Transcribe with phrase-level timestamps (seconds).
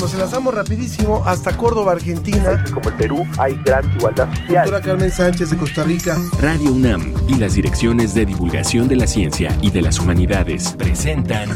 [0.00, 2.62] Nos enlazamos rapidísimo hasta Córdoba, Argentina.
[2.72, 4.64] Como el Perú hay gran igualdad social.
[4.64, 6.16] Doctora Carmen Sánchez de Costa Rica.
[6.40, 11.48] Radio UNAM y las direcciones de divulgación de la ciencia y de las humanidades presentan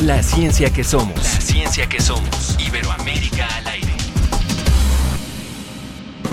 [0.00, 1.16] La ciencia que somos.
[1.16, 2.56] La ciencia que somos.
[2.58, 3.92] Iberoamérica al aire.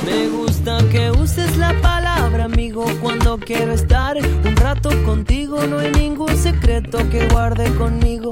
[0.05, 5.61] Me gusta que uses la palabra amigo cuando quiero estar un rato contigo.
[5.67, 8.31] No hay ningún secreto que guarde conmigo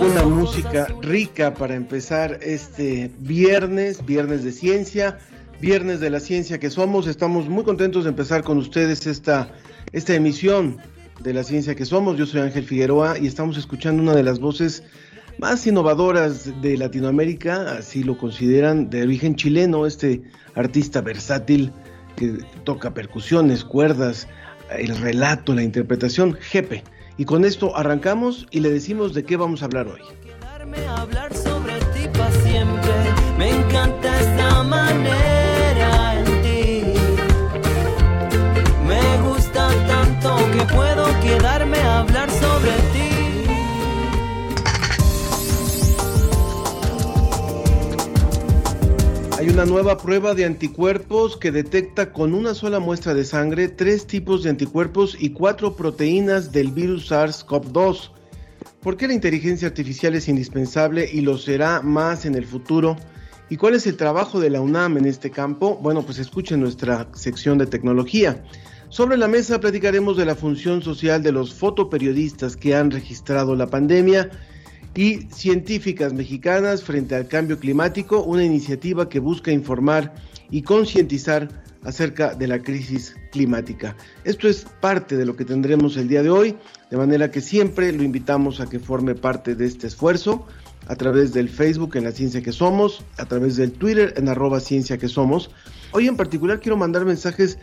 [0.00, 5.18] Una música rica para empezar este viernes, viernes de ciencia,
[5.60, 7.06] viernes de la ciencia que somos.
[7.06, 9.50] Estamos muy contentos de empezar con ustedes esta,
[9.92, 10.78] esta emisión
[11.20, 12.16] de la ciencia que somos.
[12.16, 14.82] Yo soy Ángel Figueroa y estamos escuchando una de las voces
[15.38, 20.22] más innovadoras de Latinoamérica, así lo consideran, de origen chileno, este
[20.54, 21.70] artista versátil
[22.16, 24.26] que toca percusiones, cuerdas,
[24.70, 26.82] el relato, la interpretación, Jepe.
[27.16, 30.00] Y con esto arrancamos y le decimos de qué vamos a hablar hoy.
[33.38, 36.82] Me encanta esta manera en ti.
[38.86, 43.03] Me gusta tanto que puedo quedarme a hablar sobre ti.
[49.54, 54.42] Una nueva prueba de anticuerpos que detecta con una sola muestra de sangre tres tipos
[54.42, 58.10] de anticuerpos y cuatro proteínas del virus SARS-CoV-2.
[58.82, 62.96] ¿Por qué la inteligencia artificial es indispensable y lo será más en el futuro?
[63.48, 65.78] ¿Y cuál es el trabajo de la UNAM en este campo?
[65.80, 68.42] Bueno, pues escuchen nuestra sección de tecnología.
[68.88, 73.68] Sobre la mesa platicaremos de la función social de los fotoperiodistas que han registrado la
[73.68, 74.30] pandemia
[74.94, 80.14] y científicas mexicanas frente al cambio climático, una iniciativa que busca informar
[80.50, 81.48] y concientizar
[81.82, 83.96] acerca de la crisis climática.
[84.24, 86.56] Esto es parte de lo que tendremos el día de hoy,
[86.90, 90.46] de manera que siempre lo invitamos a que forme parte de este esfuerzo
[90.86, 94.60] a través del Facebook en la ciencia que somos, a través del Twitter en arroba
[94.60, 95.50] ciencia que somos.
[95.92, 97.58] Hoy en particular quiero mandar mensajes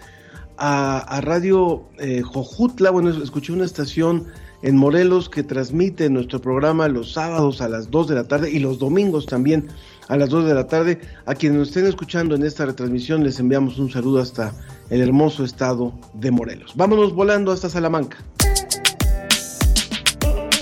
[0.58, 4.28] a, Radio eh, Jojutla, bueno, escuché una estación
[4.62, 8.60] en Morelos que transmite nuestro programa los sábados a las 2 de la tarde y
[8.60, 9.68] los domingos también
[10.08, 11.02] a las 2 de la tarde.
[11.26, 14.54] A quienes nos estén escuchando en esta retransmisión les enviamos un saludo hasta
[14.90, 16.74] el hermoso estado de Morelos.
[16.76, 18.18] Vámonos volando hasta Salamanca.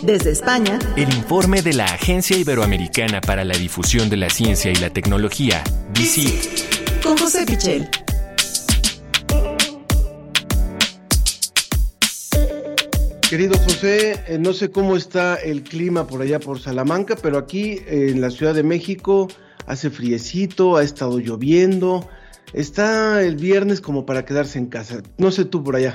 [0.02, 4.76] Desde España, El informe de la Agencia Iberoamericana para la Difusión de la Ciencia y
[4.76, 5.62] la Tecnología,
[5.94, 7.04] DICIT.
[7.04, 7.90] con José Pichel.
[13.30, 17.74] Querido José, eh, no sé cómo está el clima por allá por Salamanca, pero aquí
[17.86, 19.28] eh, en la Ciudad de México
[19.68, 22.10] hace friecito, ha estado lloviendo,
[22.54, 25.04] está el viernes como para quedarse en casa.
[25.20, 25.94] No sé tú por allá.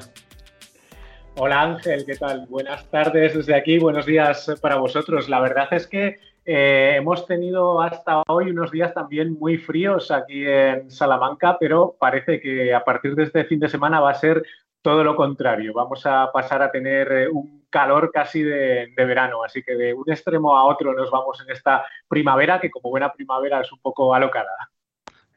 [1.34, 2.46] Hola Ángel, ¿qué tal?
[2.48, 5.28] Buenas tardes desde aquí, buenos días para vosotros.
[5.28, 10.46] La verdad es que eh, hemos tenido hasta hoy unos días también muy fríos aquí
[10.46, 14.44] en Salamanca, pero parece que a partir de este fin de semana va a ser
[14.84, 15.72] todo lo contrario.
[15.72, 20.04] Vamos a pasar a tener eh, un calor casi de, verano, así que de un
[20.12, 24.14] extremo a otro nos vamos en esta primavera, que como buena primavera es un poco
[24.14, 24.50] alocada.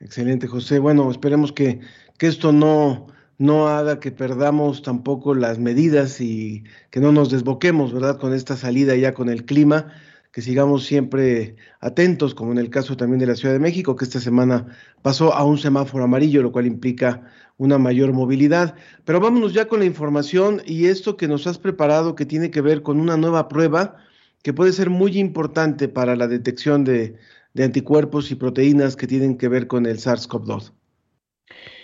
[0.02, 0.80] Excelente, José.
[0.80, 1.80] Bueno, esperemos que,
[2.20, 3.08] que esto no,
[3.38, 8.20] no haga que perdamos tampoco las medidas y que no nos desboquemos, ¿verdad?
[8.20, 9.94] Con esta salida ya con el clima,
[10.38, 14.06] que sigamos siempre atentos, como en el caso también de la Ciudad de México, que
[14.06, 14.68] esta semana
[15.02, 17.24] pasó a un semáforo amarillo, lo cual implica
[17.58, 18.76] una mayor movilidad.
[19.04, 22.62] Pero vámonos ya con la información y esto que nos has preparado que tiene que
[22.62, 23.96] ver con una nueva prueba
[24.44, 27.16] que puede ser muy importante para la detección de,
[27.58, 30.72] anticuerpos y proteínas que tienen que ver con el SARS-CoV-2.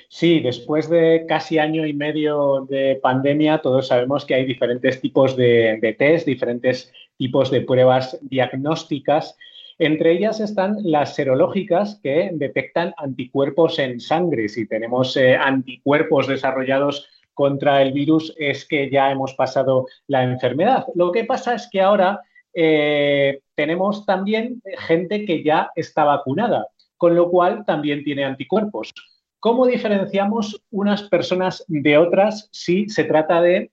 [0.09, 5.35] Sí, después de casi año y medio de pandemia, todos sabemos que hay diferentes tipos
[5.35, 9.37] de, de test, diferentes tipos de pruebas diagnósticas.
[9.79, 14.49] Entre ellas están las serológicas que detectan anticuerpos en sangre.
[14.49, 20.85] Si tenemos eh, anticuerpos desarrollados contra el virus, es que ya hemos pasado la enfermedad.
[20.93, 22.21] Lo que pasa es que ahora
[22.53, 26.67] eh, tenemos también gente que ya está vacunada,
[26.97, 28.93] con lo cual también tiene anticuerpos.
[29.39, 33.71] ¿Cómo diferenciamos unas personas de otras si se trata de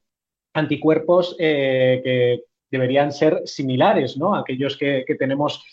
[0.54, 4.34] anticuerpos que deberían ser similares, ¿no?
[4.34, 5.64] Aquellos que, tenemos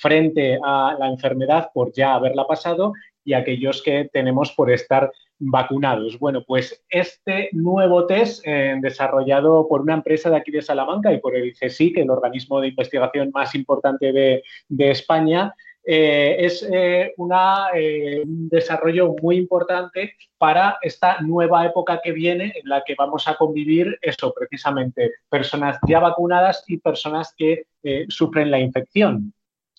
[0.00, 2.92] frente a la enfermedad por ya haberla pasado
[3.24, 6.18] y aquellos que tenemos por estar vacunados.
[6.18, 11.18] Bueno, pues este nuevo test eh, desarrollado por una empresa de aquí de Salamanca y
[11.18, 14.42] por el CSIC, el organismo de investigación más importante de,
[14.90, 15.54] España,
[15.84, 22.82] eh, es eh, un desarrollo muy importante para esta nueva época que viene en la
[22.84, 27.66] que vamos a convivir eso precisamente, personas ya vacunadas y personas que
[28.08, 29.32] sufren la infección.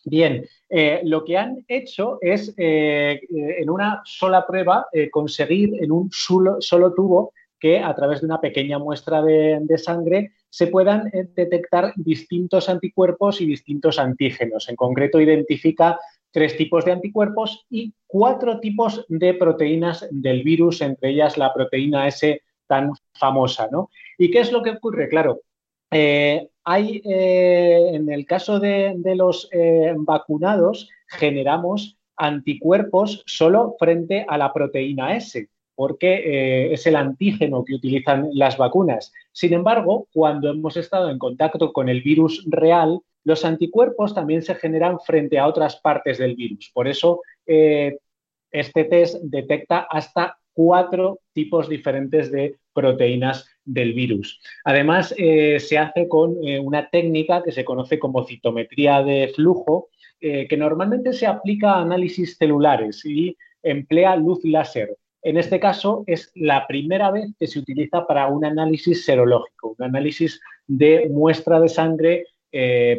[0.05, 5.91] Bien, eh, lo que han hecho es eh, eh, en una sola prueba conseguir en
[5.91, 6.59] un solo,
[6.93, 13.41] tubo que a través de una pequeña muestra de, sangre se puedan detectar distintos anticuerpos
[13.41, 14.69] y distintos antígenos.
[14.69, 15.97] En concreto, identifica
[16.29, 22.07] tres tipos de anticuerpos y cuatro tipos de proteínas del virus, entre ellas la proteína
[22.07, 23.67] S tan famosa.
[23.71, 23.89] ¿no?
[24.19, 25.09] ¿Y qué es lo que ocurre?
[25.09, 25.41] Claro,
[25.89, 34.53] hay, eh, en el caso de, los eh, vacunados, generamos anticuerpos solo frente a la
[34.53, 39.11] proteína S, porque eh, es el antígeno que utilizan las vacunas.
[39.31, 44.55] Sin embargo, cuando hemos estado en contacto con el virus real, los anticuerpos también se
[44.55, 46.71] generan frente a otras partes del virus.
[46.73, 54.41] Por eso, este test detecta hasta cuatro tipos diferentes de proteínas del virus.
[54.63, 59.89] Además, eh, se hace con eh, una técnica que se conoce como citometría de flujo,
[60.19, 64.95] eh, que normalmente se aplica a análisis celulares y emplea luz láser.
[65.23, 69.85] En este caso, es la primera vez que se utiliza para un análisis serológico, un
[69.85, 72.25] análisis de muestra de sangre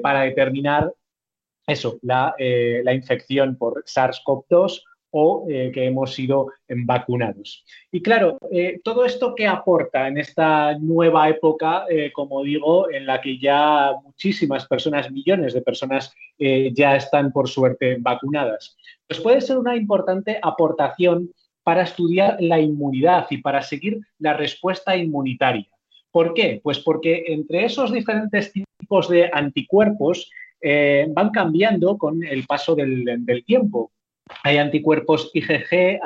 [0.03, 0.93] para determinar
[1.67, 4.83] eso, la, la infección por SARS-CoV-2
[5.17, 7.65] o eh, que hemos sido vacunados.
[7.93, 13.07] Y claro, eh, todo esto que aporta en esta nueva época, eh, como digo, en
[13.07, 18.77] la que ya muchísimas personas, millones de personas ya están por suerte vacunadas,
[19.07, 21.31] pues puede ser una importante aportación
[21.65, 25.67] para estudiar la inmunidad y para seguir la respuesta inmunitaria.
[26.13, 26.61] ¿Por qué?
[26.63, 30.31] Pues porque entre esos diferentes tipos de anticuerpos
[31.09, 33.91] van cambiando con el paso del tiempo.
[34.43, 36.01] Hay anticuerpos IgG,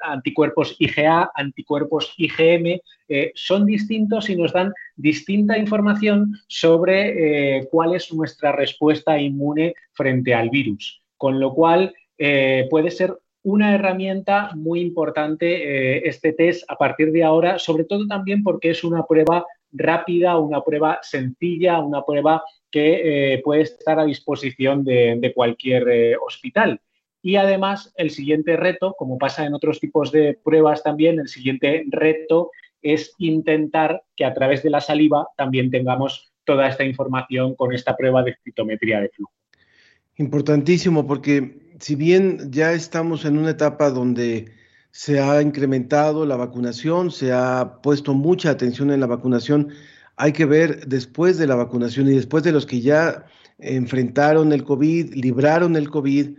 [0.00, 7.94] anticuerpos IgA, anticuerpos IgM, eh, son distintos y nos dan distinta información sobre eh, cuál
[7.94, 11.02] es nuestra respuesta inmune frente al virus.
[11.16, 13.16] Con lo cual, eh, puede ser
[13.50, 18.84] una herramienta muy importante este test a partir de ahora, sobre todo también porque es
[18.84, 26.18] una prueba rápida, una prueba sencilla, una prueba que puede estar a disposición de cualquier
[26.24, 26.80] hospital.
[27.22, 31.84] Y además, el siguiente reto, como pasa en otros tipos de pruebas también, el siguiente
[31.88, 32.50] reto
[32.82, 37.96] es intentar que a través de la saliva también tengamos toda esta información con esta
[37.96, 39.32] prueba de citometría de flujo.
[40.18, 44.50] Importantísimo, porque si bien ya estamos en una etapa donde
[44.90, 49.68] se ha incrementado la vacunación, se ha puesto mucha atención en la vacunación,
[50.16, 53.26] hay que ver después de la vacunación y después de los que ya
[53.58, 56.30] enfrentaron el COVID, libraron el COVID,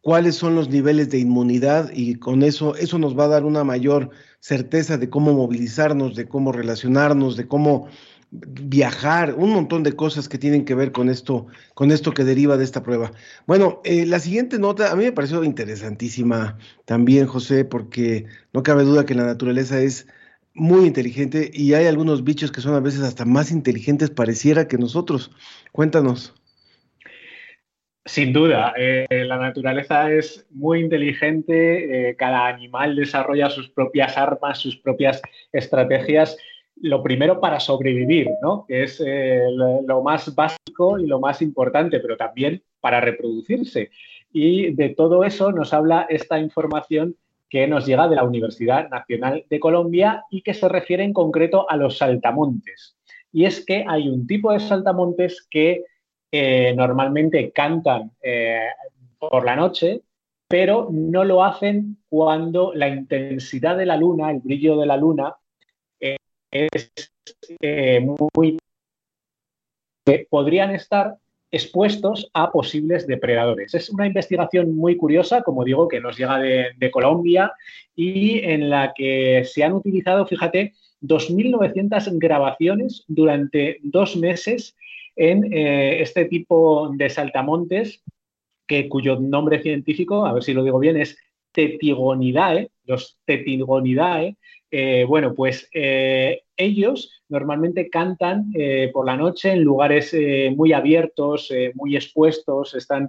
[0.00, 3.62] cuáles son los niveles de inmunidad y con eso eso nos va a dar una
[3.62, 7.86] mayor certeza de cómo movilizarnos, de cómo relacionarnos, de cómo
[8.34, 12.56] viajar, un montón de cosas que tienen que ver con esto, con esto que deriva
[12.56, 13.12] de esta prueba.
[13.46, 18.82] Bueno, eh, la siguiente nota a mí me pareció interesantísima también, José, porque no cabe
[18.82, 20.08] duda que la naturaleza es
[20.54, 24.78] muy inteligente y hay algunos bichos que son a veces hasta más inteligentes pareciera que
[24.78, 25.30] nosotros.
[25.72, 26.34] Cuéntanos.
[28.06, 34.58] Sin duda, eh, la naturaleza es muy inteligente, eh, cada animal desarrolla sus propias armas,
[34.58, 36.36] sus propias estrategias,
[36.76, 38.64] lo primero para sobrevivir, ¿no?
[38.66, 43.90] que es eh, lo, más básico y lo más importante, pero también para reproducirse.
[44.32, 47.16] Y de todo eso nos habla esta información
[47.48, 51.70] que nos llega de la Universidad Nacional de Colombia y que se refiere en concreto
[51.70, 52.96] a los saltamontes.
[53.32, 55.84] Y es que hay un tipo de saltamontes que
[56.74, 58.58] normalmente cantan eh,
[59.18, 60.02] por la noche,
[60.48, 65.34] pero no lo hacen cuando la intensidad de la luna, el brillo de la luna,
[65.34, 65.43] eh,
[66.54, 66.92] es
[67.60, 68.58] eh, muy...
[70.30, 71.16] podrían estar
[71.50, 73.74] expuestos a posibles depredadores.
[73.74, 77.52] Es una investigación muy curiosa, como digo, que nos llega de, de Colombia
[77.94, 84.74] y en la que se han utilizado, fíjate, 2.900 grabaciones durante dos meses
[85.16, 88.02] en eh, este tipo de saltamontes,
[88.66, 91.16] que, cuyo nombre científico, a ver si lo digo bien, es
[91.52, 94.36] Tetigonidae, los Tetigonidae,
[94.76, 100.12] eh, bueno, pues eh, ellos normalmente cantan eh, por la noche en lugares
[100.56, 103.08] muy abiertos, muy expuestos, están,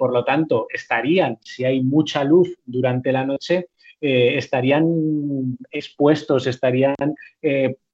[0.00, 3.68] por lo tanto, estarían, si hay mucha luz durante la noche,
[4.00, 6.96] estarían expuestos, estarían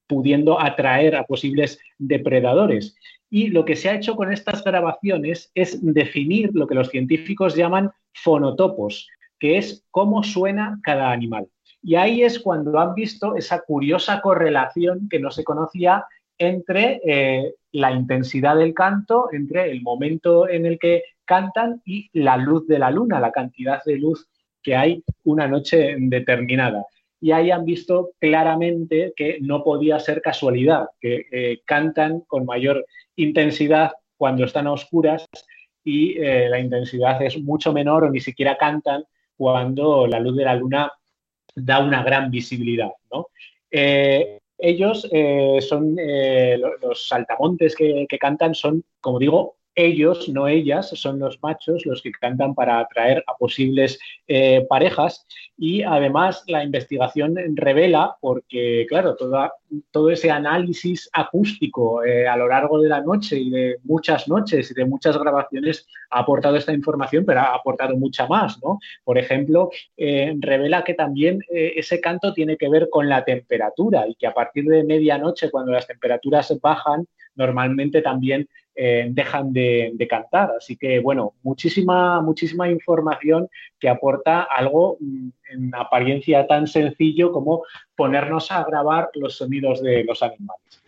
[0.07, 2.97] pudiendo atraer a posibles depredadores.
[3.28, 7.57] Y lo que se ha hecho con estas grabaciones es definir lo que los científicos
[7.57, 9.07] llaman fonotopos,
[9.38, 11.51] que es cómo suena cada animal.
[11.82, 16.04] Y ahí es cuando han visto esa curiosa correlación que no se conocía
[16.38, 22.36] entre eh, la intensidad del canto, entre el momento en el que cantan y la
[22.36, 24.28] luz de la luna, la cantidad de luz
[24.62, 26.86] que hay una noche determinada.
[27.20, 32.84] Y ahí han visto claramente que no podía ser casualidad, que eh, cantan con mayor
[33.16, 35.28] intensidad cuando están a oscuras
[35.84, 39.04] y eh, la intensidad es mucho menor o ni siquiera cantan
[39.36, 40.92] cuando la luz de la luna
[41.54, 42.90] da una gran visibilidad.
[43.71, 50.91] Eh, ellos eh, son eh, los saltamontes que, cantan, son, como digo, ellos, no ellas,
[50.91, 53.99] son los machos los que cantan para atraer a posibles
[54.29, 55.26] eh, parejas
[55.57, 59.17] y además la investigación revela, porque claro,
[59.91, 64.71] todo ese análisis acústico eh, a lo largo de la noche y de muchas noches
[64.71, 68.79] y de muchas grabaciones ha aportado esta información, pero ha aportado mucha más, ¿no?
[69.05, 74.14] Por ejemplo, eh, revela que también ese canto tiene que ver con la temperatura y
[74.14, 80.52] que a partir de medianoche, cuando las temperaturas bajan, normalmente también eh, dejan de, cantar.
[80.56, 83.48] Así que, bueno, muchísima, muchísima información
[83.78, 90.04] que aporta algo mm, en apariencia tan sencillo como ponernos a grabar los sonidos de
[90.04, 90.82] los animales.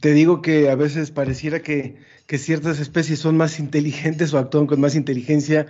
[0.00, 4.80] Te digo que a veces pareciera que, ciertas especies son más inteligentes o actúan con
[4.80, 5.66] más inteligencia.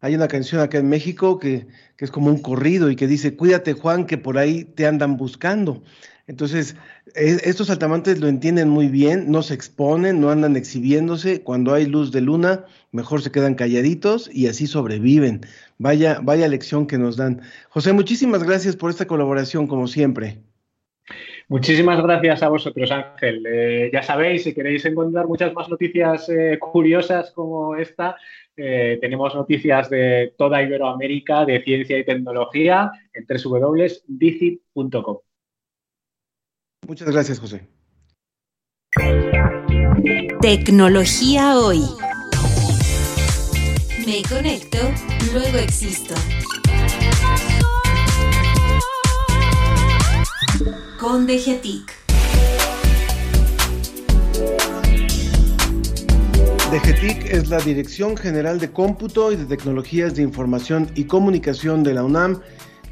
[0.00, 3.34] Hay una canción acá en México que, que es como un corrido y que dice,
[3.34, 5.82] cuídate Juan, que por ahí te andan buscando.
[6.28, 6.76] Entonces,
[7.14, 11.42] estos saltamontes lo entienden muy bien, no se exponen, no andan exhibiéndose.
[11.42, 15.40] Cuando hay luz de luna, mejor se quedan calladitos y así sobreviven.
[15.78, 17.40] Vaya, vaya lección que nos dan.
[17.70, 20.38] José, muchísimas gracias por esta colaboración, como siempre.
[21.48, 23.46] Muchísimas gracias a vosotros, Ángel.
[23.50, 28.16] Eh, ya sabéis, si queréis encontrar muchas más noticias eh, curiosas como esta,
[28.54, 35.18] eh, tenemos noticias de toda Iberoamérica de ciencia y tecnología en www.dicit.com.
[36.86, 37.68] Muchas gracias, José.
[40.40, 41.82] Tecnología hoy.
[44.06, 44.78] Me conecto,
[45.32, 46.14] luego existo.
[50.98, 51.98] Con DGTIC.
[56.70, 61.94] DGTIC es la Dirección General de Cómputo y de Tecnologías de Información y Comunicación de
[61.94, 62.40] la UNAM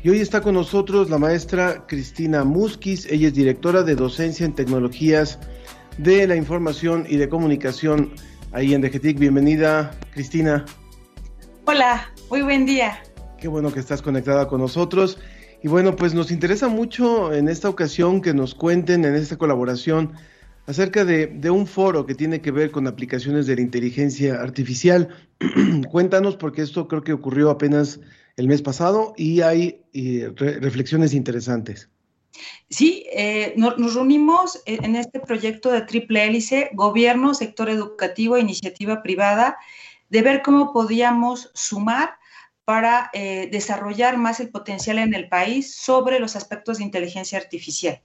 [0.03, 4.55] y hoy está con nosotros la maestra Cristina Musquiz, ella es directora de docencia en
[4.55, 5.39] tecnologías
[5.99, 8.13] de la información y de comunicación
[8.53, 9.19] ahí en DGTIC.
[9.19, 10.65] Bienvenida, Cristina.
[11.65, 13.03] Hola, muy buen día.
[13.39, 15.19] Qué bueno que estás conectada con nosotros.
[15.63, 20.13] Y bueno, pues nos interesa mucho en esta ocasión que nos cuenten en esta colaboración
[20.67, 25.09] acerca de, de, un foro que tiene que ver con aplicaciones de la inteligencia artificial.
[25.91, 28.01] Cuéntanos, porque esto creo que ocurrió apenas
[28.37, 31.89] el mes pasado y hay eh, reflexiones interesantes.
[32.69, 39.57] Sí, eh, nos, reunimos en este proyecto de triple hélice, gobierno, sector educativo, iniciativa privada,
[40.11, 42.19] de ver cómo podíamos sumar
[42.65, 48.03] para eh, desarrollar más el potencial en el país sobre los aspectos de inteligencia artificial.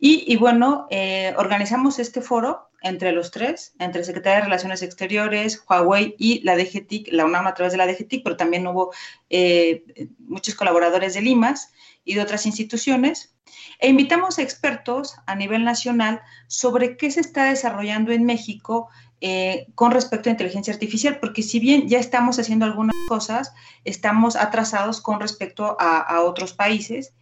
[0.00, 6.14] Y, bueno, eh, organizamos este foro entre los tres, entre Secretaría de Relaciones Exteriores, Huawei
[6.18, 8.92] y la DGTIC, la UNAM a través de la DGTIC, pero también hubo
[9.28, 9.82] eh,
[10.20, 11.72] muchos colaboradores de Limas
[12.04, 13.34] y de otras instituciones.
[13.80, 18.88] E invitamos a expertos a nivel nacional sobre qué se está desarrollando en México
[19.20, 23.52] eh, con respecto a inteligencia artificial, porque si bien ya estamos haciendo algunas cosas,
[23.82, 27.14] estamos atrasados con respecto a, otros países.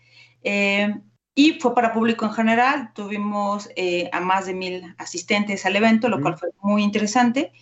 [1.39, 6.09] Y fue para público en general, tuvimos eh, a más de mil asistentes al evento,
[6.09, 7.53] lo cual fue muy interesante.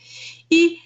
[0.49, 0.81] Y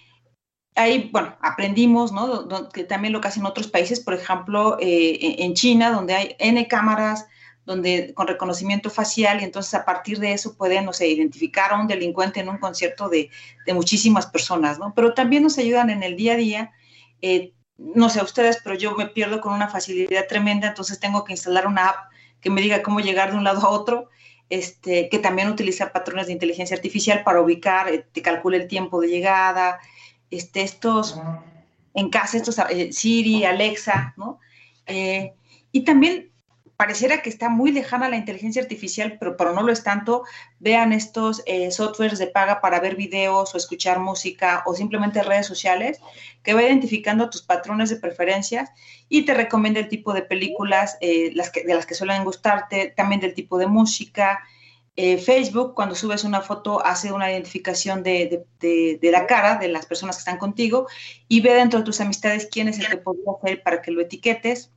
[0.75, 2.71] ahí, bueno, aprendimos, ¿no?
[2.71, 6.66] Que también lo que hacen otros países, por ejemplo, eh, en China, donde hay N
[6.66, 7.26] cámaras,
[7.66, 11.78] donde con reconocimiento facial, y entonces a partir de eso pueden, no sé, identificar a
[11.78, 13.28] un delincuente en un concierto de,
[13.66, 14.95] de muchísimas personas, ¿no?
[14.95, 16.73] Pero también nos ayudan en el día a día.
[17.21, 21.35] Eh, no sé ustedes, pero yo me pierdo con una facilidad tremenda, entonces tengo que
[21.35, 21.97] instalar una app
[22.40, 24.09] que me diga cómo llegar de un lado a otro,
[24.50, 29.00] este, que también utiliza patrones de inteligencia artificial para ubicar, eh, te calcula el tiempo
[29.00, 29.78] de llegada,
[30.30, 31.18] este, estos
[31.95, 34.38] en casa, estos eh, Siri, Alexa, ¿no?
[34.87, 35.33] Eh,
[35.73, 36.30] y también
[36.78, 40.23] pareciera que está muy lejana la inteligencia artificial, pero, pero no lo es tanto.
[40.61, 45.47] Vean estos eh, softwares de paga para ver videos o escuchar música o simplemente redes
[45.47, 45.99] sociales,
[46.44, 48.70] que va identificando tus patrones de preferencias
[49.08, 52.94] y te recomienda el tipo de películas eh, las que, de las que suelen gustarte,
[52.97, 54.38] también del tipo de música.
[54.94, 59.66] Eh, Facebook, cuando subes una foto, hace una identificación de, de, de, la cara de
[59.66, 60.87] las personas que están contigo
[61.26, 64.00] y ve dentro de tus amistades quién es el que podría hacer para que lo
[64.00, 64.70] etiquetes.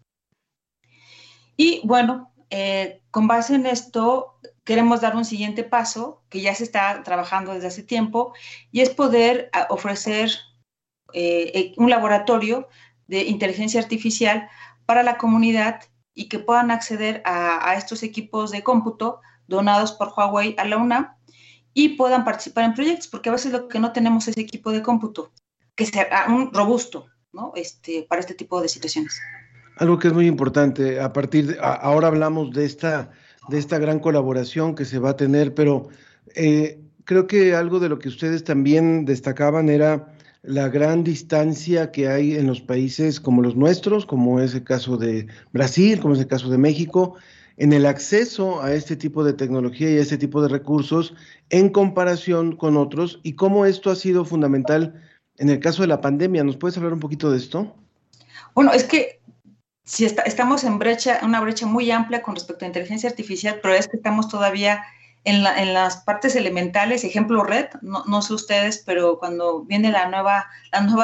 [1.63, 6.63] Y bueno, eh, con base en esto, queremos dar un siguiente paso que ya se
[6.63, 8.33] está trabajando desde hace tiempo
[8.71, 10.31] y es poder ofrecer
[11.13, 12.67] eh, eh, un laboratorio
[13.05, 14.49] de inteligencia artificial
[14.87, 15.81] para la comunidad
[16.15, 20.77] y que puedan acceder a, a, estos equipos de cómputo donados por Huawei a la
[20.77, 21.15] UNAM
[21.75, 24.81] y puedan participar en proyectos, porque a veces lo que no tenemos es equipo de
[24.81, 25.31] cómputo
[25.75, 27.53] que sea un robusto ¿no?
[27.55, 29.21] este, para este tipo de situaciones.
[29.77, 33.11] Algo que es muy importante, a partir de, ahora hablamos de esta,
[33.49, 35.89] de esta gran colaboración que se va a tener, pero
[36.35, 40.13] eh, creo que algo de lo que ustedes también destacaban era
[40.43, 44.97] la gran distancia que hay en los países como los nuestros, como es el caso
[44.97, 47.15] de Brasil, como es el caso de México,
[47.57, 51.13] en el acceso a este tipo de tecnología y a este tipo de recursos
[51.49, 54.99] en comparación con otros y cómo esto ha sido fundamental
[55.37, 56.43] en el caso de la pandemia.
[56.43, 57.75] ¿Nos puedes hablar un poquito de esto?
[58.55, 59.19] Bueno, es que
[59.83, 63.73] si está, estamos en brecha, una brecha muy amplia con respecto a inteligencia artificial, pero
[63.73, 64.83] es que estamos todavía
[65.23, 69.91] en, la, en las partes elementales, ejemplo red, no, no, sé ustedes, pero cuando viene
[69.91, 70.49] la nueva,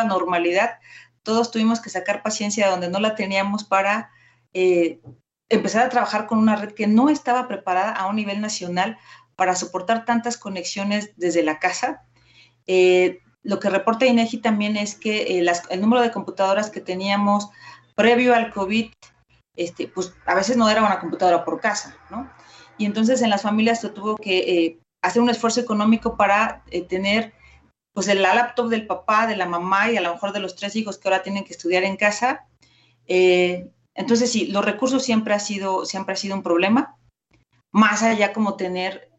[0.05, 0.79] normalidad,
[1.23, 4.09] todos tuvimos que sacar paciencia donde no la teníamos para
[4.53, 5.01] eh,
[5.49, 8.97] empezar a trabajar con una red que no estaba preparada a un nivel nacional
[9.35, 12.03] para soportar tantas conexiones desde la casa.
[12.65, 16.81] Eh, lo que reporta INEGI también es que eh, las, el número de computadoras que
[16.81, 17.49] teníamos
[17.97, 18.91] previo al COVID,
[19.55, 22.31] este, pues a veces no era una computadora por casa, ¿no?
[22.77, 26.83] Y entonces en las familias se tuvo que eh, hacer un esfuerzo económico para eh,
[26.83, 27.33] tener
[27.93, 30.75] pues la laptop del papá, de la mamá y a lo mejor de los tres
[30.75, 32.45] hijos que ahora tienen que estudiar en casa.
[33.07, 36.99] Eh, entonces sí, los recursos siempre ha sido, siempre ha sido un problema,
[37.71, 39.09] más allá como tener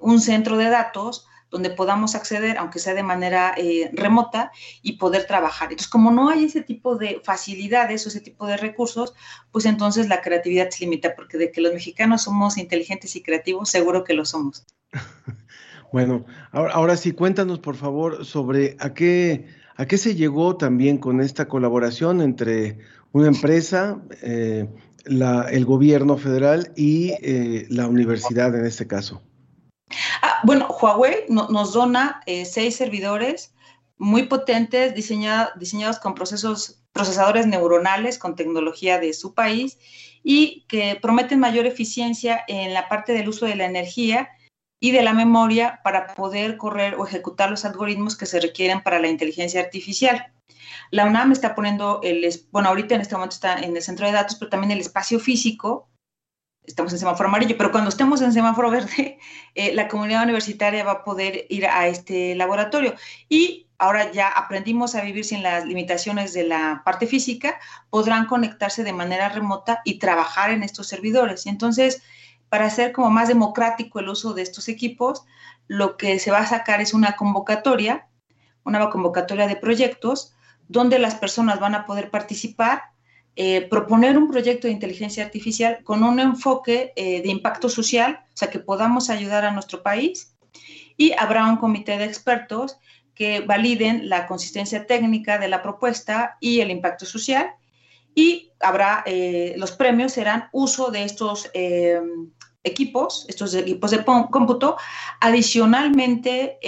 [0.00, 4.50] un centro de datos donde podamos acceder, aunque sea de manera eh, remota,
[4.82, 5.70] y poder trabajar.
[5.70, 9.14] Entonces, como no hay ese tipo de facilidades o ese tipo de recursos,
[9.52, 13.70] pues entonces la creatividad se limita, porque de que los mexicanos somos inteligentes y creativos,
[13.70, 14.64] seguro que lo somos.
[15.92, 21.20] Bueno, ahora, sí, cuéntanos por favor sobre a qué, a qué se llegó también con
[21.20, 22.80] esta colaboración entre
[23.12, 24.68] una empresa, eh,
[25.04, 29.22] la, el gobierno federal y eh, la universidad en este caso.
[30.22, 33.54] Ah, bueno, Huawei no, nos dona eh, seis servidores
[33.98, 39.78] muy potentes, diseñado, diseñados con procesadores neuronales con tecnología de su país
[40.22, 44.30] y que prometen mayor eficiencia en la parte del uso de la energía
[44.80, 48.98] y de la memoria para poder correr o ejecutar los algoritmos que se requieren para
[48.98, 50.32] la inteligencia artificial.
[50.90, 54.12] La UNAM está poniendo el, bueno, ahorita en este momento está en el centro de
[54.12, 55.88] datos, pero también el espacio físico.
[56.66, 59.18] Estamos en semáforo amarillo, pero cuando estemos en semáforo verde,
[59.54, 62.94] eh, la comunidad universitaria va a poder ir a este laboratorio.
[63.28, 67.58] Y ahora ya aprendimos a vivir sin las limitaciones de la parte física,
[67.90, 71.46] podrán conectarse de manera remota y trabajar en estos servidores.
[71.46, 72.02] Y entonces,
[72.48, 75.24] para hacer como más democrático el uso de estos equipos,
[75.68, 78.08] lo que se va a sacar es una convocatoria,
[78.64, 80.34] una convocatoria de proyectos,
[80.68, 82.90] donde las personas van a poder participar,
[83.38, 88.36] eh, proponer un proyecto de inteligencia artificial con un enfoque eh, de impacto social, o
[88.36, 90.34] sea, que podamos ayudar a nuestro país,
[90.96, 92.78] y habrá un comité de expertos
[93.14, 97.50] que validen la consistencia técnica de la propuesta y el impacto social,
[98.14, 101.50] y habrá, eh, los premios serán uso de estos
[102.64, 104.78] equipos, estos equipos de cómputo.
[105.20, 106.58] Adicionalmente,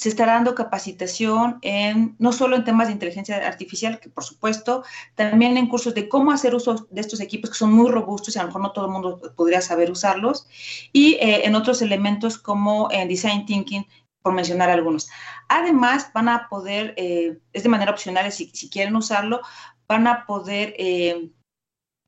[0.00, 4.82] se estará dando capacitación en, no solo en temas de inteligencia artificial, que por supuesto,
[5.14, 8.38] también en cursos de cómo hacer uso de estos equipos que son muy robustos y
[8.38, 10.46] a lo mejor no todo el mundo podría saber usarlos,
[10.94, 13.86] y eh, en otros elementos como en design thinking,
[14.22, 15.10] por mencionar algunos.
[15.48, 19.42] Además, van a poder, eh, es de manera opcional, si, si, quieren usarlo,
[19.86, 21.28] van a poder eh,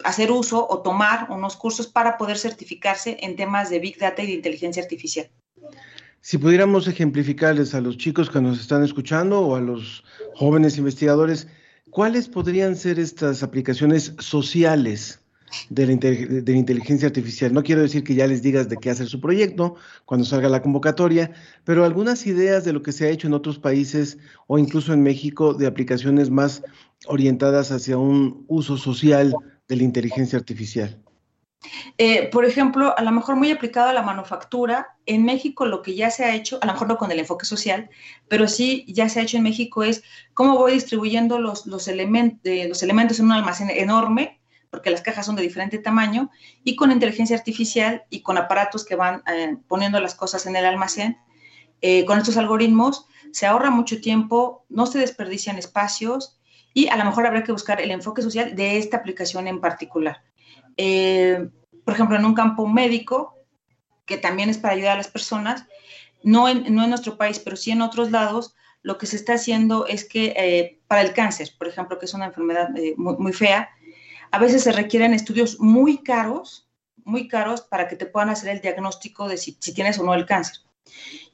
[0.02, 4.28] hacer uso o tomar unos cursos para poder certificarse en temas de Big Data y
[4.28, 5.30] de inteligencia artificial.
[6.24, 10.04] Si pudiéramos ejemplificarles a los chicos que nos están escuchando o a los
[10.34, 11.48] jóvenes investigadores,
[11.90, 15.20] ¿cuáles podrían ser estas aplicaciones sociales
[15.68, 17.52] de la, de inteligencia artificial.
[17.52, 20.62] No quiero decir que ya les digas de qué hacer su proyecto cuando salga la
[20.62, 21.32] convocatoria,
[21.64, 25.02] pero algunas ideas de lo que se ha hecho en otros países o incluso en
[25.02, 26.62] México de aplicaciones más
[27.06, 29.34] orientadas hacia un uso social
[29.68, 31.02] de la inteligencia artificial.
[31.98, 35.94] Eh, por ejemplo, a lo mejor muy aplicado a la manufactura, en México lo que
[35.94, 37.90] ya se ha hecho, a lo mejor no con el enfoque social,
[38.28, 40.02] pero sí ya se ha hecho en México es
[40.34, 45.42] cómo voy distribuyendo los, los elementos en un almacén enorme, porque las cajas son de
[45.42, 46.30] diferente tamaño,
[46.64, 50.64] y con inteligencia artificial y con aparatos que van eh, poniendo las cosas en el
[50.64, 51.18] almacén.
[51.82, 56.38] Eh, con estos algoritmos se ahorra mucho tiempo, no se desperdician espacios
[56.74, 60.22] y a lo mejor habrá que buscar el enfoque social de esta aplicación en particular.
[60.76, 61.48] Eh,
[61.84, 63.38] por ejemplo, en un campo médico,
[64.06, 65.66] que también es para ayudar a las personas,
[66.22, 69.34] no en, no en nuestro país, pero sí en otros lados, lo que se está
[69.34, 73.16] haciendo es que eh, para el cáncer, por ejemplo, que es una enfermedad eh, muy,
[73.16, 73.70] muy, fea,
[74.30, 76.68] a veces se requieren estudios muy caros,
[77.04, 80.14] muy caros para que te puedan hacer el diagnóstico de si, si tienes o no
[80.14, 80.56] el cáncer.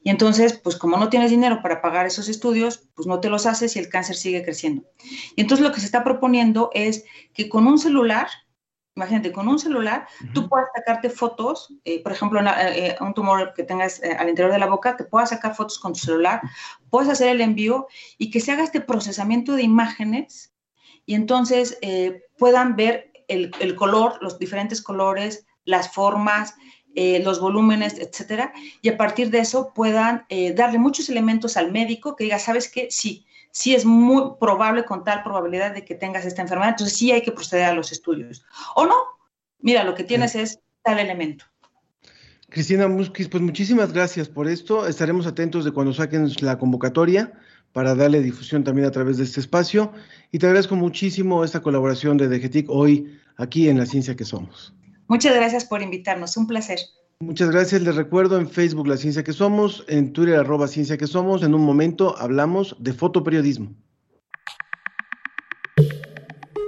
[0.03, 3.45] Y entonces, pues como no tienes dinero para pagar esos estudios, pues no te los
[3.45, 4.83] haces y el cáncer sigue creciendo.
[5.35, 8.27] Y entonces lo que se está proponiendo es que con un celular,
[8.99, 13.53] Imagínate, con un celular tú puedes sacarte fotos, eh, por ejemplo, eh, eh, un tumor
[13.55, 16.41] que tengas al interior de la boca, te puedas sacar fotos con tu celular,
[16.89, 20.53] puedes hacer el envío y que se haga este procesamiento de imágenes
[21.05, 21.79] y entonces
[22.37, 26.55] puedan ver el, el, color, los diferentes colores, las formas,
[26.93, 32.25] los volúmenes, etcétera, y a partir de eso puedan darle muchos elementos al médico que
[32.25, 32.89] diga, ¿sabes qué?
[32.91, 37.11] Sí, sí es muy probable con tal probabilidad de que tengas esta enfermedad, entonces sí
[37.11, 38.45] hay que proceder a los estudios.
[38.75, 38.95] O no,
[39.59, 41.45] mira, lo que tienes es tal elemento.
[42.49, 44.87] Cristina Musquiz, pues muchísimas gracias por esto.
[44.87, 47.31] Estaremos atentos de cuando saquen la convocatoria
[47.73, 49.93] para darle difusión también a través de este espacio.
[50.31, 54.73] Y te agradezco muchísimo esta colaboración de DGTIC hoy aquí en La Ciencia que Somos.
[55.07, 56.79] Muchas gracias por invitarnos, un placer.
[57.21, 57.81] Muchas gracias.
[57.81, 61.43] Les recuerdo en Facebook La Ciencia que Somos, en Twitter arroba Ciencia que Somos.
[61.43, 63.75] En un momento hablamos de fotoperiodismo.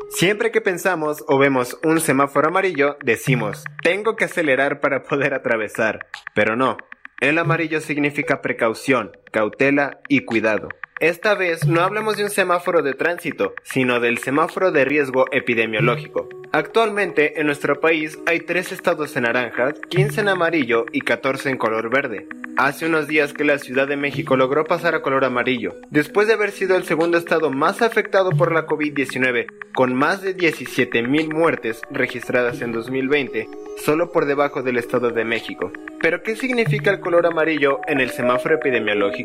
[0.10, 6.08] Siempre que pensamos o vemos un semáforo amarillo, decimos, tengo que acelerar para poder atravesar.
[6.36, 6.76] Pero no,
[7.22, 10.70] el amarillo significa precaución, cautela y cuidado.
[11.00, 16.30] Esta vez no hablamos de un semáforo de tránsito, sino del semáforo de riesgo epidemiológico.
[16.52, 21.58] Actualmente en nuestro país hay 3 estados en naranja, 15 en amarillo y 14 en
[21.58, 22.28] color verde.
[22.58, 26.34] Hace unos días que la Ciudad de México logró pasar a color amarillo, después de
[26.34, 31.82] haber sido el segundo estado más afectado por la COVID-19, con más de 17.000 muertes
[31.90, 33.48] registradas en 2020,
[33.84, 35.72] solo por debajo del Estado de México.
[36.02, 39.21] ¿Pero qué significa el color amarillo en el semáforo epidemiológico?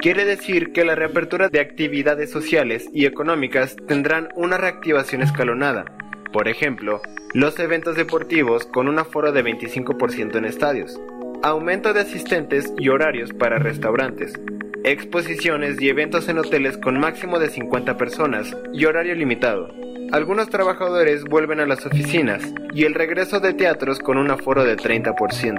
[0.00, 5.84] Quiere decir que la reapertura de actividades sociales y económicas tendrán una reactivación escalonada.
[6.32, 7.00] Por ejemplo,
[7.34, 11.00] los eventos deportivos con un aforo de 25% en estadios,
[11.42, 14.32] aumento de asistentes y horarios para restaurantes,
[14.84, 19.68] exposiciones y eventos en hoteles con máximo de 50 personas y horario limitado.
[20.12, 22.42] Algunos trabajadores vuelven a las oficinas
[22.74, 25.58] y el regreso de teatros con un aforo de 30%.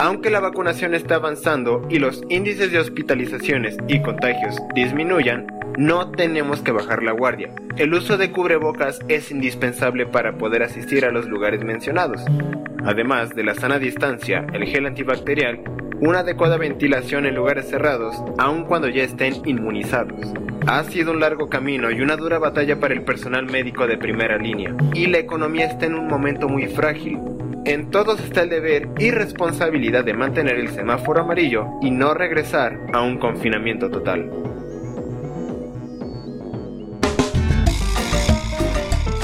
[0.00, 5.46] Aunque la vacunación está avanzando y los índices de hospitalizaciones y contagios disminuyan,
[5.78, 7.50] no tenemos que bajar la guardia.
[7.76, 12.20] El uso de cubrebocas es indispensable para poder asistir a los lugares mencionados.
[12.84, 15.60] Además de la sana distancia, el gel antibacterial,
[16.00, 20.32] una adecuada ventilación en lugares cerrados, aun cuando ya estén inmunizados.
[20.66, 24.38] Ha sido un largo camino y una dura batalla para el personal médico de primera
[24.38, 27.18] línea, y la economía está en un momento muy frágil.
[27.64, 32.78] En todos está el deber y responsabilidad de mantener el semáforo amarillo y no regresar
[32.92, 34.30] a un confinamiento total.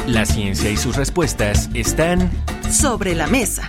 [0.06, 2.30] La ciencia y sus respuestas están
[2.70, 3.68] sobre la mesa.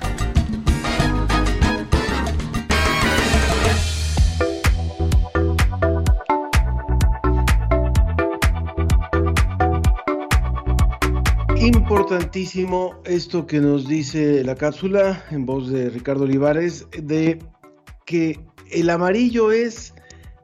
[11.96, 17.40] Importantísimo esto que nos dice la cápsula en voz de Ricardo Olivares, de
[18.06, 18.38] que
[18.70, 19.94] el amarillo es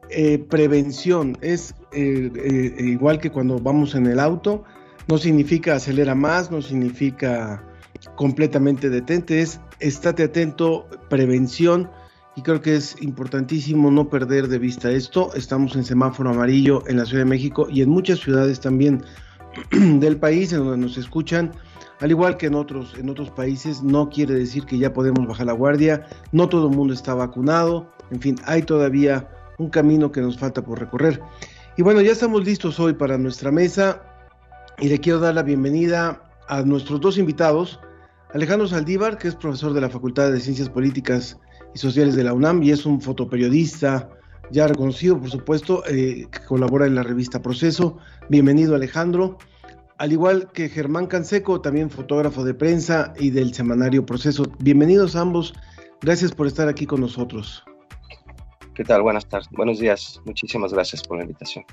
[0.09, 4.63] eh, prevención, es eh, eh, igual que cuando vamos en el auto,
[5.09, 7.61] no significa acelera más, no significa
[8.15, 11.91] completamente detente, es estate atento, prevención,
[12.37, 15.33] y creo que es importantísimo no perder de vista esto.
[15.35, 19.03] Estamos en semáforo amarillo en la Ciudad de México y en muchas ciudades también
[19.71, 21.51] del país en donde nos escuchan.
[21.99, 25.45] Al igual que en otros, en otros países, no quiere decir que ya podemos bajar
[25.45, 30.21] la guardia, no todo el mundo está vacunado, en fin, hay todavía un camino que
[30.21, 31.21] nos falta por recorrer.
[31.77, 34.01] Y bueno, ya estamos listos hoy para nuestra mesa
[34.79, 37.79] y le quiero dar la bienvenida a nuestros dos invitados,
[38.33, 41.37] Alejandro Saldívar, que es profesor de la Facultad de Ciencias Políticas
[41.75, 44.09] y Sociales de la UNAM y es un fotoperiodista
[44.49, 47.97] ya reconocido, por supuesto, eh, que colabora en la revista Proceso.
[48.29, 49.37] Bienvenido, Alejandro.
[49.97, 54.45] Al igual que Germán Canseco, también fotógrafo de prensa y del semanario Proceso.
[54.59, 55.53] Bienvenidos ambos.
[56.01, 57.63] Gracias por estar aquí con nosotros.
[58.73, 59.03] ¿Qué tal?
[59.03, 59.47] Buenas tardes.
[59.51, 60.19] Buenos días.
[60.25, 61.65] Muchísimas gracias por la invitación.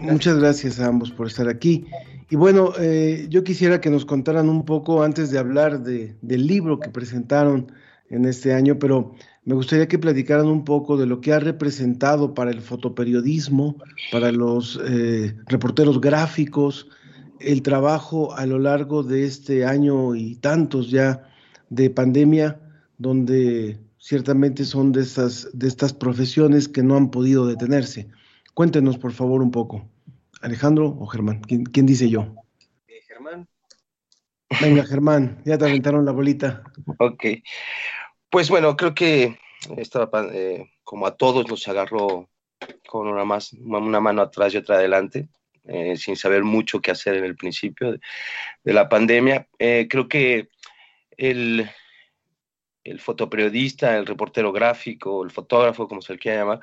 [0.00, 1.86] Muchas gracias a ambos por estar aquí.
[2.30, 6.46] Y bueno, eh, yo quisiera que nos contaran un poco antes de hablar de, del
[6.46, 7.72] libro que presentaron
[8.10, 9.14] en este año, pero
[9.48, 13.76] me gustaría que platicaran un poco de lo que ha representado para el fotoperiodismo,
[14.12, 16.86] para los eh, reporteros gráficos,
[17.40, 21.26] el trabajo a lo largo de este año y tantos ya
[21.70, 22.60] de pandemia,
[22.98, 28.06] donde ciertamente son de estas, de estas profesiones que no han podido detenerse.
[28.52, 29.88] Cuéntenos, por favor, un poco.
[30.42, 32.34] Alejandro o Germán, ¿quién, dice yo?
[32.86, 33.48] Eh, Germán.
[34.60, 36.64] Venga, Germán, ya te aventaron la bolita.
[36.98, 37.24] Ok.
[38.30, 39.38] Pues bueno, creo que
[39.76, 42.28] esta, eh, como a todos nos agarró
[42.86, 45.28] con una, más, una mano atrás y otra adelante,
[45.64, 49.48] eh, sin saber mucho qué hacer en el principio de, la pandemia.
[49.58, 50.48] creo que
[51.16, 51.68] el,
[52.84, 56.60] el fotoperiodista, el reportero gráfico, el fotógrafo, como se le quiera llamar,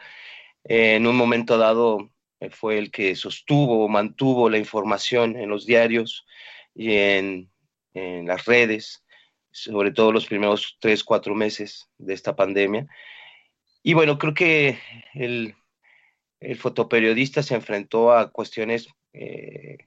[0.64, 6.26] en un momento dado eh, fue el que sostuvo, mantuvo la información en los diarios
[6.74, 7.52] y en,
[7.94, 9.05] las redes,
[9.56, 12.88] sobre todo los primeros tres, cuatro meses de esta pandemia.
[13.82, 14.78] Y bueno, creo que
[15.14, 15.56] el,
[16.60, 19.78] fotoperiodista se enfrentó a cuestiones eh,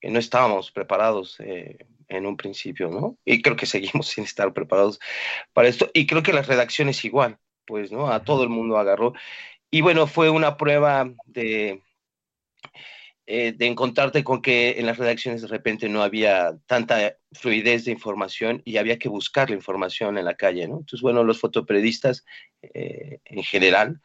[0.00, 3.18] que no estábamos preparados eh, en un principio, ¿no?
[3.24, 5.00] Y creo que seguimos sin estar preparados
[5.52, 5.90] para esto.
[5.92, 8.08] Y creo que las redacciones igual, pues, ¿no?
[8.08, 9.14] A todo el mundo agarró.
[9.68, 11.82] Y bueno, fue una prueba de,
[13.26, 17.92] eh, de encontrarte con que en las redacciones de repente no había tanta fluidez de
[17.92, 20.78] información y había que buscar la información en la calle, ¿no?
[20.78, 22.24] Entonces, bueno, los fotoperiodistas
[22.62, 24.00] eh, en general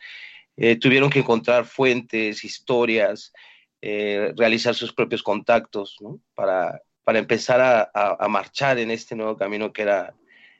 [0.56, 3.34] eh, tuvieron que encontrar fuentes, historias,
[3.82, 5.97] realizar sus propios contactos.
[6.34, 10.13] Para, para empezar a, a, marchar en este nuevo camino que era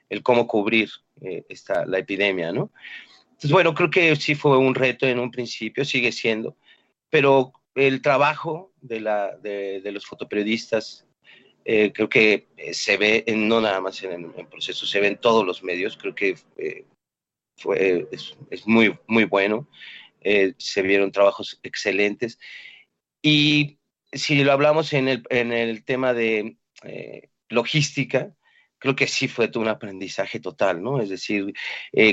[0.10, 0.90] el cómo cubrir
[1.50, 2.72] esta, la epidemia, ¿no?
[3.38, 6.58] Entonces, bueno, creo que sí fue un reto en un principio, sigue siendo,
[7.10, 11.06] pero el trabajo de, la, de, los fotoperiodistas
[11.64, 15.08] eh, creo que eh, se ve en, no nada más en el proceso, se ve
[15.08, 16.86] en todos los medios, creo que eh,
[17.58, 19.68] fue, es, muy, muy bueno,
[20.58, 22.40] se vieron trabajos excelentes.
[23.22, 23.80] Y
[24.12, 26.58] si lo hablamos en el, en el tema de
[27.50, 28.34] logística,
[28.78, 31.02] creo que sí fue un aprendizaje total, ¿no?
[31.02, 31.54] Es decir,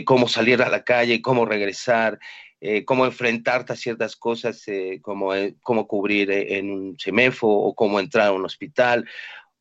[0.04, 2.18] cómo salir a la calle, cómo regresar,
[2.66, 8.00] eh, cómo enfrentarte a ciertas cosas, eh, como cómo cubrir en un semefo o cómo
[8.00, 9.06] entrar a un hospital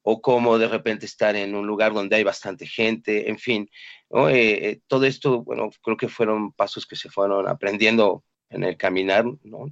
[0.03, 3.69] o cómo de repente estar en un lugar donde hay bastante gente, en fin,
[4.09, 4.27] ¿no?
[4.87, 9.65] todo esto, bueno, creo que fueron pasos que se fueron aprendiendo en el caminar, ¿no?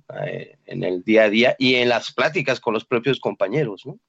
[0.65, 3.99] en el día a día y en las pláticas con los propios compañeros, ¿no?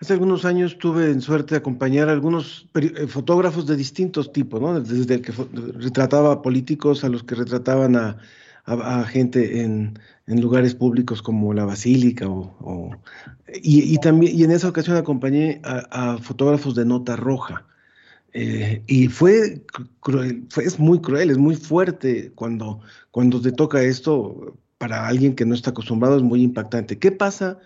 [0.00, 4.58] Hace algunos años tuve en suerte de acompañar a algunos eh, fotógrafos de distintos tipos,
[4.58, 4.80] ¿no?
[4.80, 5.32] Desde el que
[5.74, 8.16] retrataba a políticos a los que retrataban a,
[9.04, 12.90] gente en, lugares públicos como la Basílica o,
[13.52, 17.66] y, también y en esa ocasión acompañé a, fotógrafos de nota roja
[18.32, 19.64] eh, y fue
[19.98, 25.34] cruel, fue, es muy cruel, es muy fuerte cuando, cuando te toca esto para alguien
[25.34, 26.98] que no está acostumbrado es muy impactante.
[26.98, 27.58] ¿Qué pasa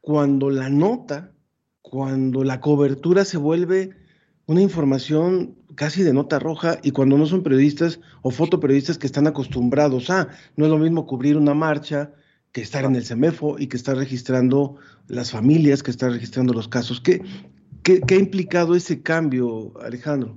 [0.00, 1.32] cuando la nota
[1.82, 3.96] cuando la cobertura se vuelve
[4.46, 9.26] una información casi de nota roja y cuando no son periodistas o fotoperiodistas que están
[9.26, 12.12] acostumbrados a, no es lo mismo cubrir una marcha
[12.52, 16.68] que estar en el CEMEFO y que estar registrando las familias, que estar registrando los
[16.68, 17.00] casos.
[17.00, 17.22] ¿Qué,
[17.82, 20.36] qué, ha implicado ese cambio, Alejandro?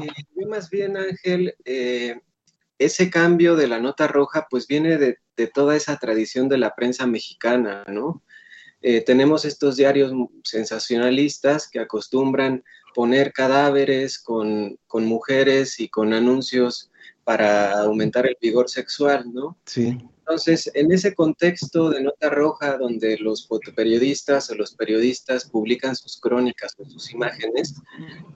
[0.00, 2.18] Eh, más bien, Ángel, eh,
[2.78, 6.74] ese cambio de la nota roja pues viene de, de, toda esa tradición de la
[6.74, 8.22] prensa mexicana, ¿no?
[8.82, 12.64] Eh, tenemos estos diarios sensacionalistas que acostumbran
[12.94, 16.90] poner cadáveres con, mujeres y con anuncios
[17.24, 19.56] para aumentar el vigor sexual, ¿no?
[19.64, 19.96] Sí.
[20.18, 26.18] Entonces, en ese contexto de nota roja, donde los fotoperiodistas o los periodistas publican sus
[26.18, 27.74] crónicas o sus imágenes,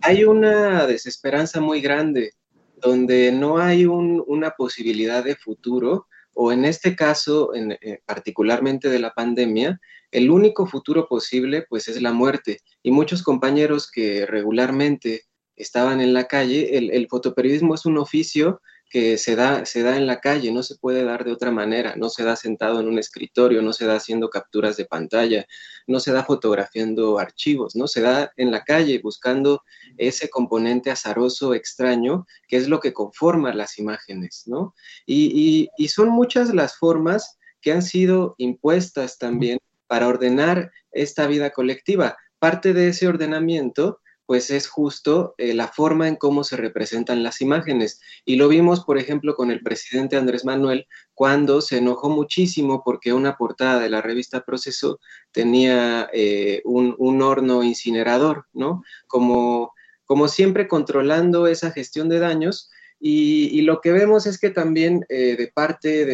[0.03, 2.33] hay una desesperanza muy grande,
[2.81, 6.07] donde no hay una posibilidad de futuro,
[6.39, 11.89] o en este caso, en, eh, particularmente de la pandemia, el único futuro posible pues
[11.89, 12.61] es la muerte.
[12.83, 15.23] Y muchos compañeros que regularmente
[15.57, 20.07] estaban en la calle, el, fotoperiodismo es un oficio que se da, se da en
[20.07, 22.99] la calle, no se puede dar de otra manera, no se da sentado en un
[22.99, 25.47] escritorio, no se da haciendo capturas de pantalla,
[25.87, 29.63] no se da fotografiando archivos, no se da en la calle buscando
[29.99, 34.75] ese componente azaroso extraño que es lo que conforma las imágenes, ¿no?
[35.05, 41.51] Y, y son muchas las formas que han sido impuestas también para ordenar esta vida
[41.51, 42.17] colectiva.
[42.39, 47.41] Parte de ese ordenamiento pues es justo eh, la forma en cómo se representan las
[47.41, 48.01] imágenes.
[48.25, 53.13] Y lo vimos, por ejemplo, con el presidente Andrés Manuel, cuando se enojó muchísimo porque
[53.13, 54.99] una portada de la revista Proceso
[55.31, 58.83] tenía eh, un, horno incinerador, ¿no?
[59.07, 59.73] Como,
[60.05, 62.71] como siempre controlando esa gestión de daños.
[62.99, 66.05] Y, lo que vemos es que también eh, de parte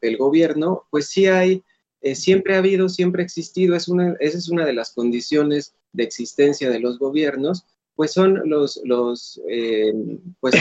[0.00, 1.64] del gobierno, pues sí hay,
[2.14, 6.04] siempre ha habido, siempre ha existido, es una, esa es una de las condiciones de
[6.04, 9.92] existencia de los gobiernos, pues son los, los eh,
[10.40, 10.54] pues,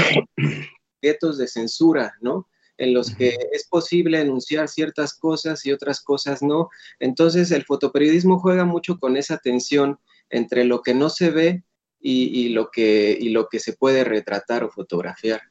[1.01, 2.47] objetos de censura, ¿no?
[2.77, 6.69] En los que es posible enunciar ciertas cosas y otras cosas no.
[6.99, 11.63] Entonces el fotoperiodismo juega mucho con esa tensión entre lo que no se ve
[12.01, 15.41] y, lo, que, y lo que se puede retratar o fotografiar.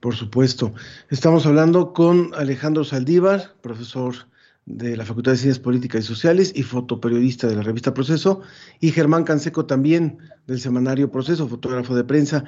[0.00, 0.74] Por supuesto.
[1.10, 4.28] Estamos hablando con Alejandro Saldívar, profesor
[4.66, 8.40] de la Facultad de Ciencias Políticas y Sociales y fotoperiodista de la revista Proceso,
[8.80, 12.44] y Germán Canseco también del semanario Proceso, fotógrafo de prensa.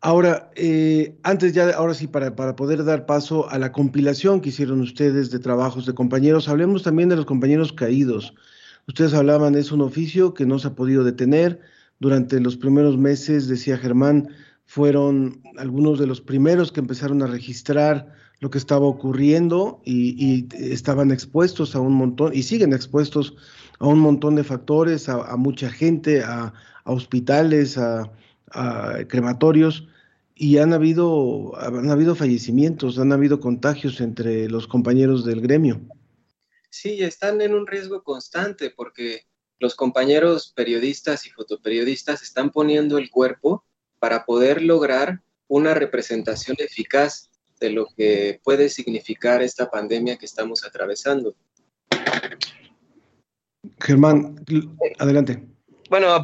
[0.00, 4.48] Ahora, eh, antes ya, ahora sí, para, para, poder dar paso a la compilación que
[4.48, 8.34] hicieron ustedes de trabajos de compañeros, hablemos también de los compañeros caídos.
[8.88, 11.60] Ustedes hablaban, es un oficio que no se ha podido detener.
[11.98, 14.30] Durante los primeros meses, decía Germán,
[14.64, 21.10] fueron algunos de los primeros que empezaron a registrar lo que estaba ocurriendo y, estaban
[21.10, 23.36] expuestos a un montón, y siguen expuestos
[23.78, 26.52] a un montón de factores, a, mucha gente, a,
[26.84, 28.10] hospitales, a,
[29.08, 29.86] crematorios,
[30.34, 35.80] y han habido, han habido fallecimientos, han habido contagios entre los compañeros del gremio.
[36.70, 39.26] Sí, están en un riesgo constante porque
[39.58, 43.64] los compañeros periodistas y fotoperiodistas están poniendo el cuerpo
[43.98, 47.29] para poder lograr una representación eficaz
[47.60, 51.34] de lo que puede significar esta pandemia que estamos atravesando.
[53.78, 54.42] Germán,
[54.98, 55.46] adelante.
[55.90, 56.22] Bueno,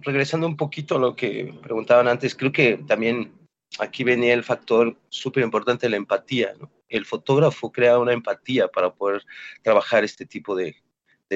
[0.00, 3.32] regresando un poquito a lo que preguntaban antes, creo que también
[3.78, 6.52] aquí venía el factor súper importante de la empatía.
[6.88, 9.22] El fotógrafo crea una empatía para poder
[9.62, 10.76] trabajar este tipo de,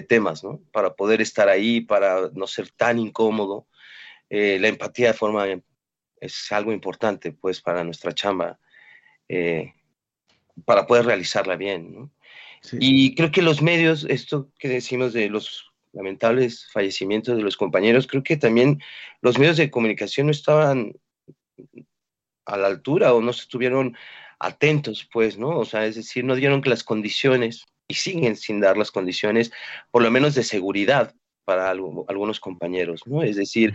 [0.08, 0.60] temas, ¿no?
[0.72, 3.66] para poder estar ahí, para no ser tan incómodo.
[4.28, 5.46] Eh, la empatía de forma
[6.20, 8.58] es algo importante pues para nuestra chamba
[9.28, 9.72] eh,
[10.64, 12.10] para poder realizarla bien.
[12.72, 18.06] Y creo que los medios, esto que decimos de los lamentables fallecimientos de los compañeros,
[18.06, 18.80] creo que también
[19.22, 20.94] los medios de comunicación no estaban
[22.44, 23.96] a la altura o no estuvieron
[24.38, 25.58] atentos, pues, ¿no?
[25.58, 29.52] O sea, es decir, no dieron las condiciones y siguen sin dar las condiciones,
[29.90, 33.22] por lo menos de seguridad para algunos compañeros, ¿no?
[33.22, 33.72] Es decir,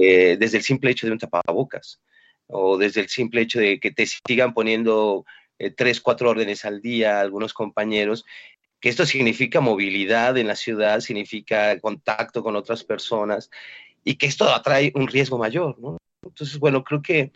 [0.00, 2.00] eh, desde el simple hecho de un tapabocas,
[2.52, 5.24] o desde el simple hecho de que te sigan poniendo
[5.58, 8.24] eh, tres, cuatro órdenes al día algunos compañeros,
[8.78, 13.50] que esto significa movilidad en la ciudad, significa contacto con otras personas
[14.04, 15.76] y que esto atrae un riesgo mayor.
[16.22, 17.32] Entonces, bueno, creo que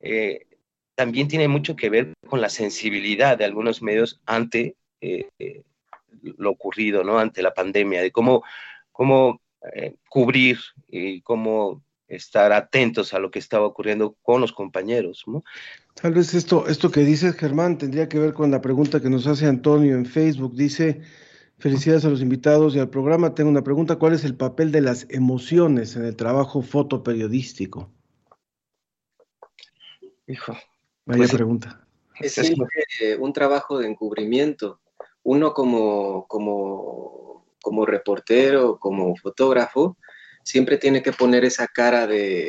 [0.00, 0.46] eh,
[0.94, 5.28] también tiene mucho que ver con la sensibilidad de algunos medios ante eh,
[6.20, 7.18] lo ocurrido, ¿no?
[7.18, 8.42] Ante la pandemia, de cómo,
[8.92, 9.40] cómo
[10.08, 15.24] cubrir y cómo estar atentos a lo que estaba ocurriendo con los compañeros.
[15.26, 15.44] ¿no?
[15.94, 19.26] Tal vez esto, esto que dices, Germán, tendría que ver con la pregunta que nos
[19.26, 20.54] hace Antonio en Facebook.
[20.56, 21.02] Dice,
[21.58, 23.34] felicidades a los invitados y al programa.
[23.34, 27.92] Tengo una pregunta, ¿cuál es el papel de las emociones en el trabajo fotoperiodístico?
[30.26, 30.52] Hijo.
[31.04, 31.86] Vaya pues, pregunta.
[32.20, 34.80] Es siempre un trabajo de encubrimiento.
[35.22, 39.96] Uno como, como, como reportero, como fotógrafo,
[40.48, 42.48] siempre tiene que poner esa cara de,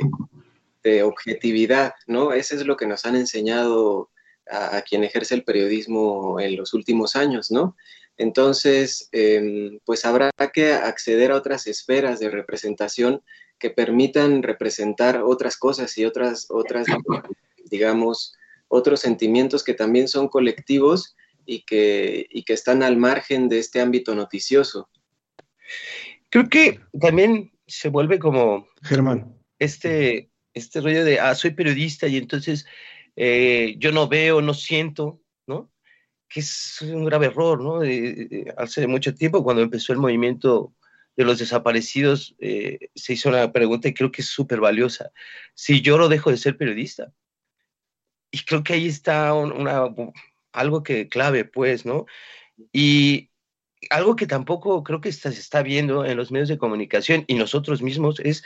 [1.03, 2.33] objetividad, ¿no?
[2.33, 4.09] Eso es lo que nos han enseñado
[4.49, 7.75] a, quien ejerce el periodismo en los últimos años, ¿no?
[8.17, 13.21] Entonces, em, pues habrá que acceder a otras esferas de representación
[13.59, 16.87] que permitan representar otras cosas y otras, otras,
[17.69, 18.33] digamos,
[18.67, 23.79] otros sentimientos que también son colectivos y que, y que están al margen de este
[23.79, 24.89] ámbito noticioso.
[26.31, 28.67] Creo que también se vuelve como...
[28.81, 29.35] Germán.
[29.59, 32.65] Este, este rollo de, ah, soy periodista y entonces
[33.15, 35.71] eh, yo no veo, no siento, ¿no?
[36.27, 37.81] Que es un grave error, ¿no?
[38.57, 40.73] hace mucho tiempo, cuando empezó el movimiento
[41.15, 45.11] de los desaparecidos, eh, se hizo una pregunta y creo que es súper valiosa.
[45.53, 47.11] Si yo lo dejo de ser periodista,
[48.31, 49.93] y creo que ahí está una,
[50.53, 52.05] algo que clave, pues, ¿no?
[52.71, 53.28] Y
[53.89, 57.81] algo que tampoco creo que se está viendo en los medios de comunicación y nosotros
[57.81, 58.43] mismos es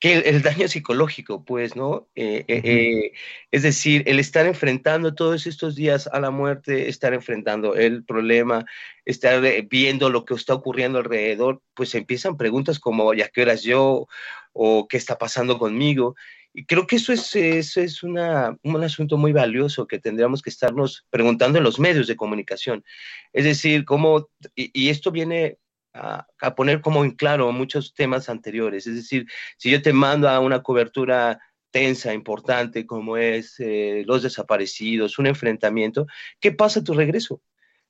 [0.00, 2.08] que el, daño psicológico, pues, ¿no?
[2.14, 3.12] Eh, eh, eh,
[3.50, 8.64] es decir, el estar enfrentando todos estos días a la muerte, estar enfrentando el problema,
[9.04, 14.06] estar viendo lo que está ocurriendo alrededor, pues empiezan preguntas como, ¿ya qué horas yo?
[14.54, 16.16] ¿O qué está pasando conmigo?
[16.52, 20.50] Y creo que eso es, eso es una, un asunto muy valioso que tendríamos que
[20.50, 22.84] estarnos preguntando en los medios de comunicación.
[23.32, 25.58] Es decir, cómo, y, esto viene
[25.94, 26.26] a,
[26.56, 28.86] poner como en claro muchos temas anteriores.
[28.86, 29.26] Es decir,
[29.58, 31.38] si yo te mando a una cobertura
[31.70, 36.06] tensa, importante, como es eh, los desaparecidos, un enfrentamiento,
[36.40, 37.42] ¿qué pasa a tu regreso?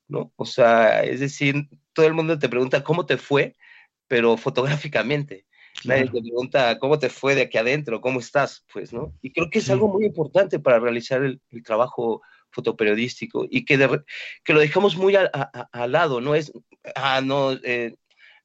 [0.06, 0.32] ¿No?
[0.36, 3.56] O sea, es decir, todo el mundo te pregunta cómo te fue,
[4.06, 5.46] pero fotográficamente.
[5.84, 9.14] Nadie te pregunta cómo te fue de aquí adentro, cómo estás, pues, ¿no?
[9.22, 13.78] Y creo que es algo muy importante para realizar el, trabajo fotoperiodístico y que,
[14.44, 16.52] que lo dejamos muy al lado, no es,
[16.96, 17.94] ah, no, eh,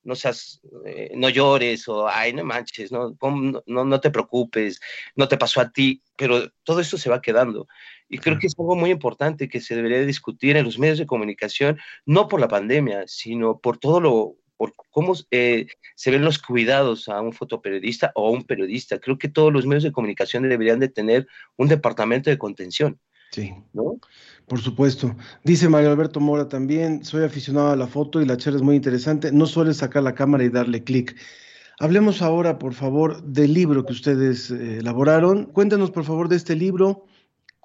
[0.06, 3.18] no seas, eh, no llores o, ay, no manches, no,
[3.66, 4.80] no, no te preocupes,
[5.16, 7.68] no te pasó a ti, pero todo esto se va quedando.
[8.08, 11.08] Y creo que es algo muy importante que se debería discutir en los medios de
[11.08, 16.40] comunicación, no por la pandemia, sino por todo lo, por cómo eh, se ven los
[16.40, 19.00] cuidados a un fotoperiodista o a un periodista.
[19.00, 21.28] Creo que todos los medios de comunicación deberían de tener
[21.58, 23.00] un departamento de contención.
[23.32, 24.00] Sí, ¿no?
[24.48, 25.16] Por supuesto.
[25.44, 28.76] Dice Mario Alberto Mora también, soy aficionado a la foto y la charla es muy
[28.76, 29.32] interesante.
[29.32, 31.16] No suele sacar la cámara y darle clic.
[31.80, 35.46] Hablemos ahora, por favor, del libro que ustedes eh, elaboraron.
[35.48, 37.06] Cuéntanos, por favor, de este libro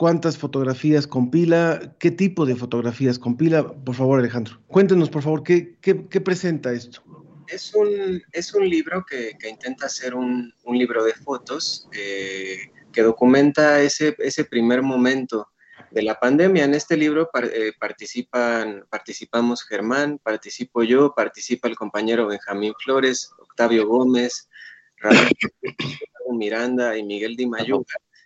[0.00, 3.70] cuántas fotografías compila, qué tipo de fotografías compila.
[3.70, 5.76] Por favor, Alejandro, cuéntenos, por favor, qué,
[6.24, 7.02] presenta esto.
[7.46, 13.82] Es un, es un libro que, intenta ser un, libro de fotos eh, que documenta
[13.82, 15.48] ese, ese primer momento
[15.90, 16.64] de la pandemia.
[16.64, 23.86] En este libro eh, participan, participamos Germán, participo yo, participa el compañero Benjamín Flores, Octavio
[23.86, 24.48] Gómez,
[24.96, 27.84] Ramón Miranda y Miguel Di Mayuga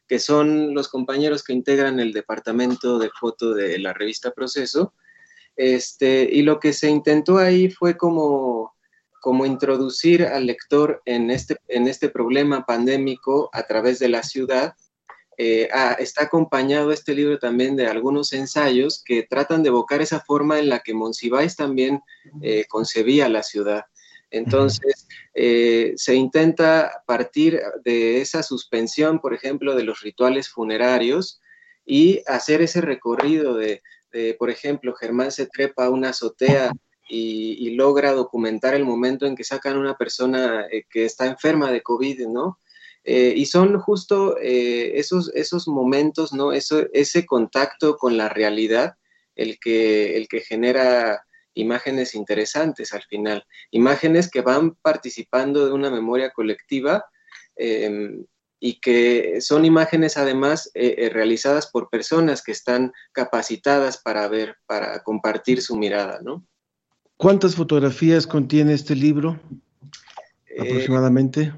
[0.08, 4.92] que son los compañeros que integran el departamento de foto de la revista Proceso.
[5.56, 8.74] Este, y lo que se intentó ahí fue como,
[9.20, 14.74] como introducir al lector en este, en este problema pandémico a través de la ciudad.
[15.72, 20.58] Ah, está acompañado este libro también de algunos ensayos que tratan de evocar esa forma
[20.58, 22.00] en la que Monsiváis también
[22.40, 23.84] eh, concebía la ciudad.
[24.34, 31.40] Entonces, eh, se intenta partir de esa suspensión, por ejemplo, de los rituales funerarios
[31.86, 33.82] y hacer ese recorrido de,
[34.38, 36.72] por ejemplo, Germán se trepa a una azotea
[37.08, 41.70] y, logra documentar el momento en que sacan a una persona eh, que está enferma
[41.70, 42.58] de COVID, ¿no?
[43.04, 46.52] Eh, y son justo esos, esos momentos, ¿no?
[46.52, 48.94] Ese contacto con la realidad
[49.36, 51.24] el que, el que genera
[51.54, 57.04] imágenes interesantes al final, imágenes que van participando de una memoria colectiva
[57.56, 58.24] em,
[58.60, 64.56] y que son imágenes además eh, eh, realizadas por personas que están capacitadas para ver,
[64.66, 66.46] para compartir su mirada, ¿no?
[67.16, 69.38] ¿Cuántas fotografías contiene este libro
[70.48, 71.52] eh, aproximadamente?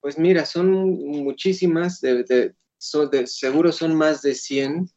[0.00, 2.54] Pues mira, son muchísimas, de,
[3.26, 4.90] seguro son más de 100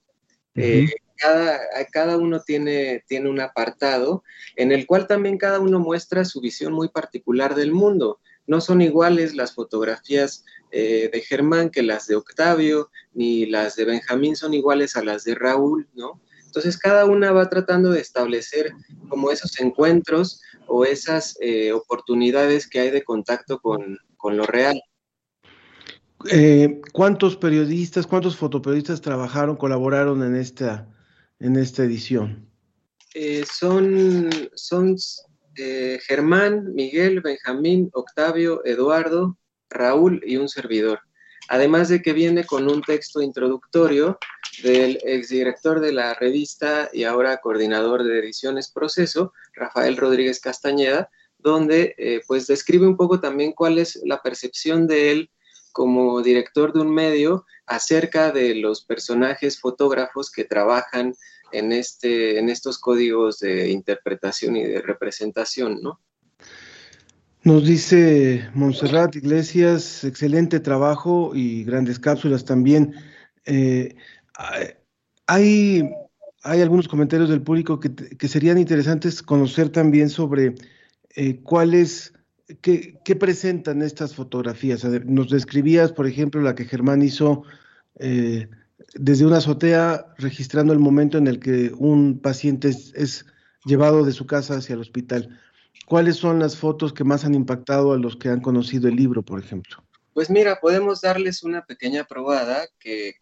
[1.21, 1.59] cada,
[1.91, 4.23] cada uno tiene, tiene un apartado
[4.55, 8.19] en el cual también cada uno muestra su visión muy particular del mundo.
[8.47, 13.85] No son iguales las fotografías eh, de Germán que las de Octavio, ni las de
[13.85, 16.19] Benjamín son iguales a las de Raúl, ¿no?
[16.45, 18.73] Entonces cada una va tratando de establecer
[19.07, 24.81] como esos encuentros o esas eh, oportunidades que hay de contacto con, con lo real.
[26.29, 30.87] Eh, ¿Cuántos periodistas, cuántos fotoperiodistas trabajaron, colaboraron en esta,
[31.41, 32.47] en esta edición?
[33.13, 34.95] Eh, son son
[35.57, 39.37] eh, Germán, Miguel, Benjamín, Octavio, Eduardo,
[39.69, 41.01] Raúl y un servidor.
[41.49, 44.17] Además de que viene con un texto introductorio
[44.63, 51.95] del exdirector de la revista y ahora coordinador de ediciones Proceso, Rafael Rodríguez Castañeda, donde
[51.97, 55.31] eh, pues describe un poco también cuál es la percepción de él
[55.71, 61.15] como director de un medio acerca de los personajes fotógrafos que trabajan
[61.51, 65.99] en, este, en estos códigos de interpretación y de representación, ¿no?
[67.43, 72.93] Nos dice Montserrat Iglesias, excelente trabajo y grandes cápsulas también.
[73.45, 73.95] Eh,
[75.25, 75.89] hay,
[76.43, 80.53] hay algunos comentarios del público que, serían interesantes conocer también sobre
[81.15, 82.13] eh, cuáles
[82.61, 84.83] ¿qué, presentan estas fotografías?
[85.05, 87.43] Nos describías, por ejemplo, la que Germán hizo,
[87.99, 88.49] eh,
[88.95, 93.25] desde una azotea registrando el momento en el que un paciente es,
[93.63, 95.39] llevado de su casa hacia el hospital.
[95.85, 99.21] ¿Cuáles son las fotos que más han impactado a los que han conocido el libro,
[99.21, 99.83] por ejemplo?
[100.13, 103.13] Pues mira, podemos darles una pequeña probada que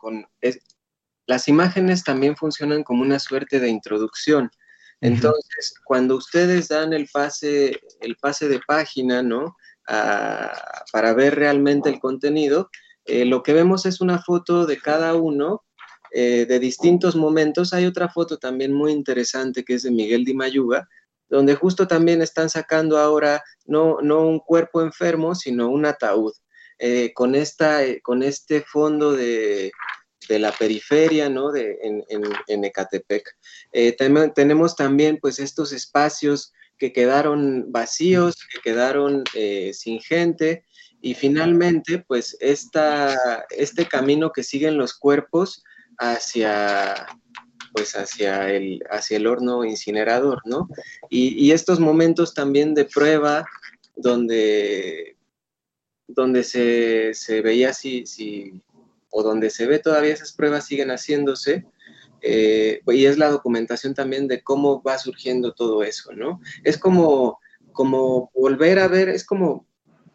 [1.27, 4.49] las imágenes también funcionan como una suerte de introducción.
[5.01, 9.55] Entonces, cuando ustedes dan el pase, el pase de página, ¿no?
[10.91, 12.69] para ver realmente el contenido,
[13.05, 15.63] eh, lo que vemos es una foto de cada uno
[16.11, 17.73] eh, de distintos momentos.
[17.73, 20.87] Hay otra foto también muy interesante que es de Miguel Di Mayuga,
[21.27, 26.33] donde justo también están sacando ahora no, no un cuerpo enfermo, sino un ataúd,
[26.77, 29.71] eh, con, esta, con este fondo de,
[30.29, 31.51] de la periferia, ¿no?
[31.51, 32.05] De, en,
[32.47, 33.35] en, Ecatepec.
[34.35, 39.25] tenemos también, pues, estos espacios que quedaron vacíos, que quedaron
[39.73, 40.63] sin gente,
[41.01, 45.63] y finalmente, pues esta, este camino que siguen los cuerpos
[45.97, 47.07] hacia,
[47.73, 50.67] pues hacia el, hacia el horno incinerador, ¿no?
[51.09, 53.45] Y, estos momentos también de prueba
[53.95, 55.15] donde,
[56.07, 58.61] donde se, veía si, si,
[59.09, 61.65] o donde se ve todavía esas pruebas siguen haciéndose,
[62.21, 66.41] eh, y es la documentación también de cómo va surgiendo todo eso, ¿no?
[66.63, 67.39] Es como,
[67.71, 69.65] como volver a ver, es como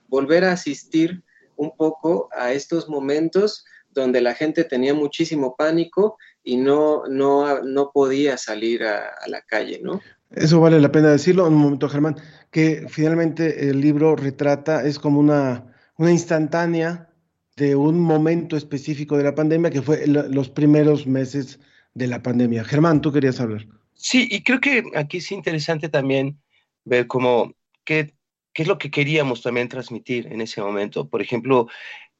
[0.08, 1.22] volver a asistir
[1.56, 3.64] un poco a estos momentos
[3.94, 9.80] donde la gente tenía muchísimo pánico y no, no, no podía salir a, la calle,
[9.82, 10.00] ¿no?
[10.30, 11.46] Eso vale la pena decirlo.
[11.46, 12.16] Un momento, Germán,
[12.50, 17.08] que finalmente el libro retrata, es como una, una instantánea
[17.56, 21.60] de un momento específico de la pandemia, que fue los primeros meses
[21.94, 22.64] de la pandemia.
[22.64, 23.66] Germán, tú querías hablar.
[23.94, 26.40] Sí, y creo que aquí es interesante también
[26.84, 28.14] ver cómo qué
[28.54, 31.08] qué es lo que queríamos también transmitir en ese momento.
[31.08, 31.66] Por ejemplo,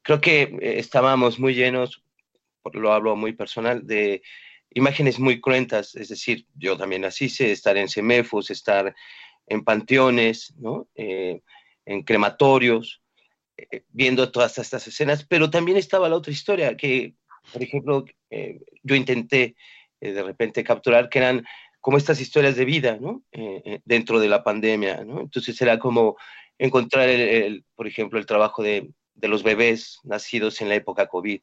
[0.03, 2.03] creo que eh, estábamos muy llenos,
[2.73, 4.21] lo hablo muy personal, de
[4.71, 8.93] imágenes muy cruentas, es decir, yo también así sé, estar en semefos, estar
[9.47, 10.89] en panteones, ¿no?
[10.95, 11.41] Eh,
[11.85, 13.01] en crematorios,
[13.89, 17.15] viendo todas estas escenas, pero también estaba la otra historia que,
[17.53, 18.05] por ejemplo,
[18.83, 19.55] yo intenté
[19.99, 21.45] de repente capturar, que eran
[21.85, 23.21] como estas historias de vida, ¿no?
[23.31, 25.21] Eh, eh, dentro de la pandemia, ¿no?
[25.21, 26.17] Entonces era como
[26.57, 27.07] encontrar,
[27.75, 31.41] por ejemplo, el trabajo de, de, los bebés nacidos en la época COVID,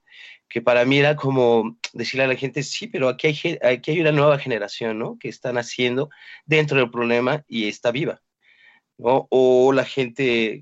[0.48, 4.00] que para mí era como decirle a la gente, sí, pero aquí hay, aquí hay
[4.00, 5.16] una nueva generación, ¿no?
[5.16, 6.10] Que está naciendo
[6.44, 8.20] dentro del problema y está viva.
[9.04, 10.60] O la gente,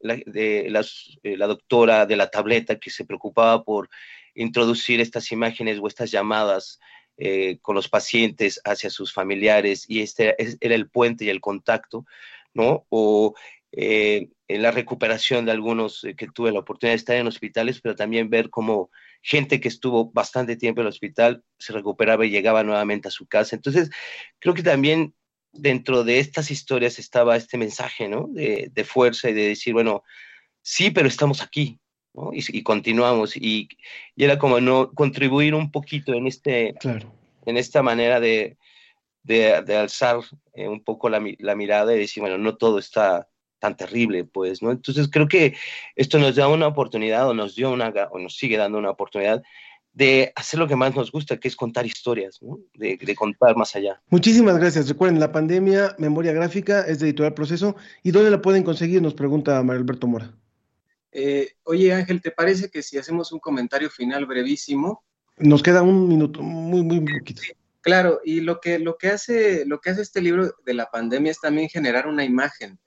[0.00, 3.90] la, de eh, la doctora de la tableta que se preocupaba por
[4.34, 6.80] introducir estas imágenes o estas llamadas
[7.18, 12.06] eh, con los pacientes hacia sus familiares y este era el puente y el contacto,
[12.54, 12.86] ¿no?
[12.88, 13.34] O
[13.70, 17.80] eh, en la recuperación de algunos eh, que tuve la oportunidad de estar en hospitales,
[17.80, 18.90] pero también ver cómo
[19.20, 23.26] gente que estuvo bastante tiempo en el hospital se recuperaba y llegaba nuevamente a su
[23.26, 23.56] casa.
[23.56, 23.90] Entonces,
[24.38, 25.14] creo que también
[25.52, 28.26] dentro de estas historias estaba este mensaje, ¿no?
[28.28, 30.02] De, de fuerza y de decir, bueno,
[30.62, 31.80] sí, pero estamos aquí,
[32.32, 33.36] y, continuamos.
[33.36, 33.68] Y,
[34.16, 36.74] era como no contribuir un poquito en, este,
[37.46, 38.58] en esta manera de,
[39.22, 40.20] de, alzar
[40.54, 43.28] eh, un poco la, la, mirada y decir, bueno, no todo está
[43.58, 44.72] tan terrible, pues, ¿no?
[44.72, 45.54] Entonces creo que
[45.94, 49.42] esto nos da una oportunidad o nos dio una, o nos sigue dando una oportunidad
[49.94, 52.58] de hacer lo que más nos gusta, que es contar historias, ¿no?
[52.74, 54.00] de, de, contar más allá.
[54.08, 54.88] Muchísimas gracias.
[54.88, 57.76] Recuerden, La Pandemia, Memoria Gráfica, es de Editorial Proceso.
[58.02, 59.02] ¿Y dónde la pueden conseguir?
[59.02, 60.34] Nos pregunta Mario Alberto Mora.
[61.12, 65.04] Eh, oye Ángel, ¿te parece que si hacemos un comentario final brevísimo?
[65.36, 67.42] Nos queda un minuto, muy, muy poquito.
[67.82, 71.30] claro, y lo que, lo, que hace, lo que hace este libro de la pandemia
[71.30, 72.78] es también generar una imagen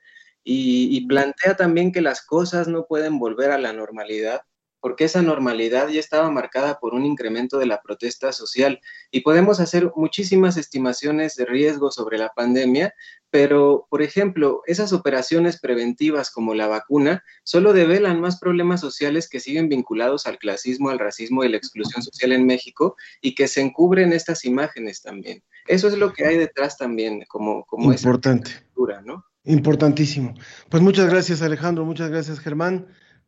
[0.44, 4.42] y, y plantea también que las cosas no pueden volver a la normalidad
[4.86, 9.60] porque esa normalidad ya estaba marcada por un incremento de la protesta social y podemos
[9.60, 12.94] hacer muchísimas estimaciones de riesgo sobre la pandemia,
[13.32, 19.40] pero, por ejemplo, esas operaciones preventivas como la vacuna solo develan más problemas sociales que
[19.40, 23.62] siguen vinculados al clasismo, al racismo y la exclusión social en México y que se
[23.62, 25.42] encubren estas imágenes también.
[25.66, 28.52] Eso es lo que hay detrás también, como, como Importante.
[28.52, 29.26] Esa ¿no?
[29.46, 30.36] Importantísimo.
[30.70, 32.86] Pues muchas gracias, Alejandro, muchas gracias, Germán.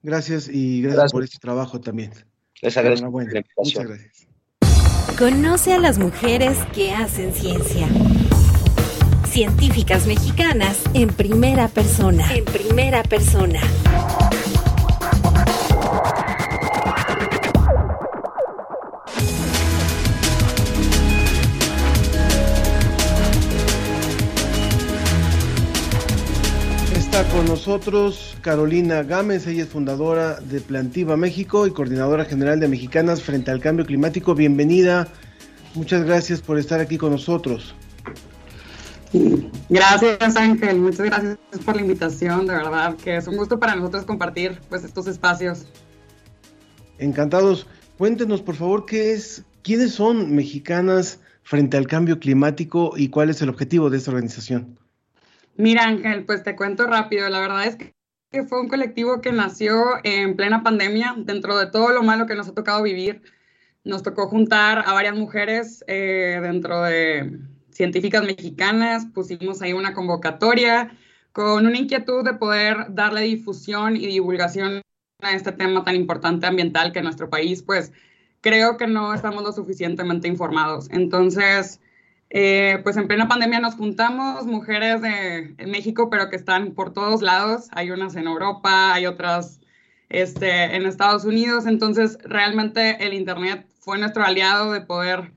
[0.08, 2.14] Gracias y gracias, por este trabajo también.
[2.62, 3.12] Les agradezco.
[3.12, 4.28] Muchas gracias.
[5.20, 7.90] Conoce a las mujeres que hacen ciencia.
[9.26, 12.34] Científicas mexicanas en primera persona.
[12.34, 13.60] En primera persona.
[27.32, 33.22] Con nosotros Carolina Gámez, ella es fundadora de Plantiva México y coordinadora general de Mexicanas
[33.22, 34.36] frente al cambio climático.
[34.36, 35.08] Bienvenida,
[35.74, 37.76] muchas gracias por estar aquí con nosotros.
[39.70, 44.06] Gracias Ángel, muchas gracias por la invitación, de verdad que es un gusto para nosotros
[44.06, 45.66] compartir pues estos espacios.
[47.00, 47.68] Encantados.
[47.98, 53.42] Cuéntenos por favor qué es, quiénes son Mexicanas frente al cambio climático y cuál es
[53.42, 54.78] el objetivo de esta organización.
[55.58, 57.28] Mira, Ángel, pues te cuento rápido.
[57.30, 61.90] La verdad es que fue un colectivo que nació en plena pandemia, dentro de todo
[61.90, 63.24] lo malo que nos ha tocado vivir.
[63.84, 67.40] Nos tocó juntar a varias mujeres eh, dentro de
[67.72, 70.92] científicas mexicanas, pusimos ahí una convocatoria
[71.32, 74.82] con una inquietud de poder darle difusión y divulgación
[75.22, 77.92] a este tema tan importante ambiental que en nuestro país, pues
[78.42, 80.90] creo que no estamos lo suficientemente informados.
[80.92, 81.80] Entonces,
[82.30, 87.22] eh, pues en plena pandemia nos juntamos, mujeres de México, pero que están por todos
[87.22, 87.70] lados.
[87.72, 89.62] Hay unas en Europa, hay otras
[90.10, 91.66] este, en Estados Unidos.
[91.66, 95.32] Entonces, realmente el Internet fue nuestro aliado de poder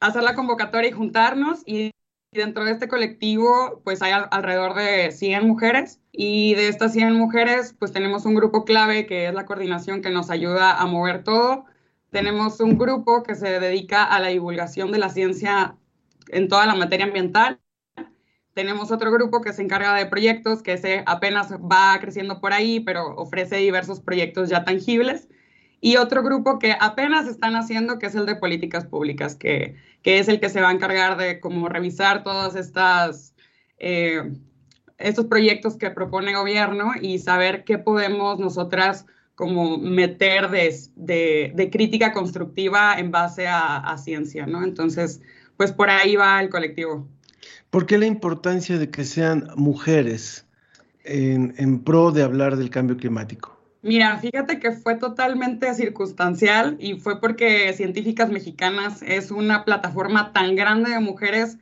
[0.00, 1.62] hacer la convocatoria y juntarnos.
[1.66, 1.90] Y
[2.32, 6.00] dentro de este colectivo, pues hay alrededor de 100 mujeres.
[6.12, 10.10] Y de estas 100 mujeres, pues tenemos un grupo clave que es la coordinación que
[10.10, 11.66] nos ayuda a mover todo.
[12.10, 15.76] Tenemos un grupo que se dedica a la divulgación de la ciencia
[16.28, 17.60] en toda la materia ambiental.
[18.54, 22.80] Tenemos otro grupo que se encarga de proyectos, que se apenas va creciendo por ahí,
[22.80, 25.28] pero ofrece diversos proyectos ya tangibles.
[25.80, 30.18] Y otro grupo que apenas están haciendo, que es el de políticas públicas, que, que
[30.18, 33.34] es el que se va a encargar de como revisar todas estas...
[33.78, 34.22] Eh,
[34.98, 41.52] estos proyectos que propone el gobierno y saber qué podemos nosotras como meter de, de,
[41.54, 44.64] de crítica constructiva en base a, a, ciencia, ¿no?
[44.64, 45.20] Entonces,
[45.56, 47.08] pues por ahí va el colectivo.
[47.70, 50.46] ¿Por qué la importancia de que sean mujeres
[51.04, 53.56] en, en pro de hablar del cambio climático?
[53.82, 60.56] Mira, fíjate que fue totalmente circunstancial y fue porque Científicas Mexicanas es una plataforma tan
[60.56, 61.58] grande de mujeres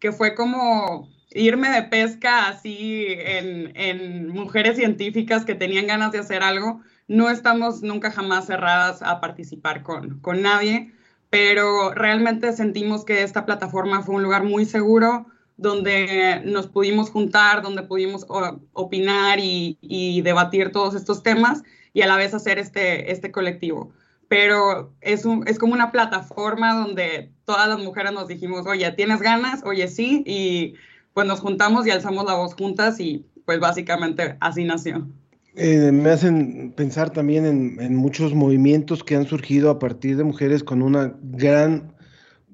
[0.00, 6.18] que fue como irme de pesca así en, en, mujeres científicas que tenían ganas de
[6.18, 6.80] hacer algo.
[7.06, 10.92] No estamos nunca jamás cerradas a participar con, con nadie,
[11.30, 15.26] pero realmente sentimos que esta plataforma fue un lugar muy seguro
[15.56, 18.24] donde nos pudimos juntar, donde pudimos
[18.72, 21.62] opinar y, debatir todos estos temas
[21.92, 23.92] y a la vez hacer este, este colectivo.
[24.28, 29.62] Pero es, es como una plataforma donde todas las mujeres nos dijimos, oye, ¿tienes ganas?
[29.64, 30.22] Oye, sí.
[30.26, 30.74] Y
[31.12, 35.08] pues nos juntamos y alzamos la voz juntas y pues básicamente así nació.
[35.54, 37.44] Eh, me hacen pensar también
[37.80, 41.92] en, muchos movimientos que han surgido a partir de mujeres con una gran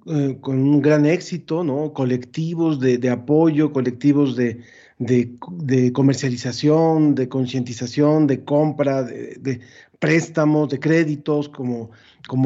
[0.07, 1.93] eh, con un gran éxito, ¿no?
[1.93, 4.61] Colectivos de, apoyo, colectivos de,
[5.93, 9.61] comercialización, de concientización, de compra, de,
[9.99, 11.91] préstamos, de créditos, como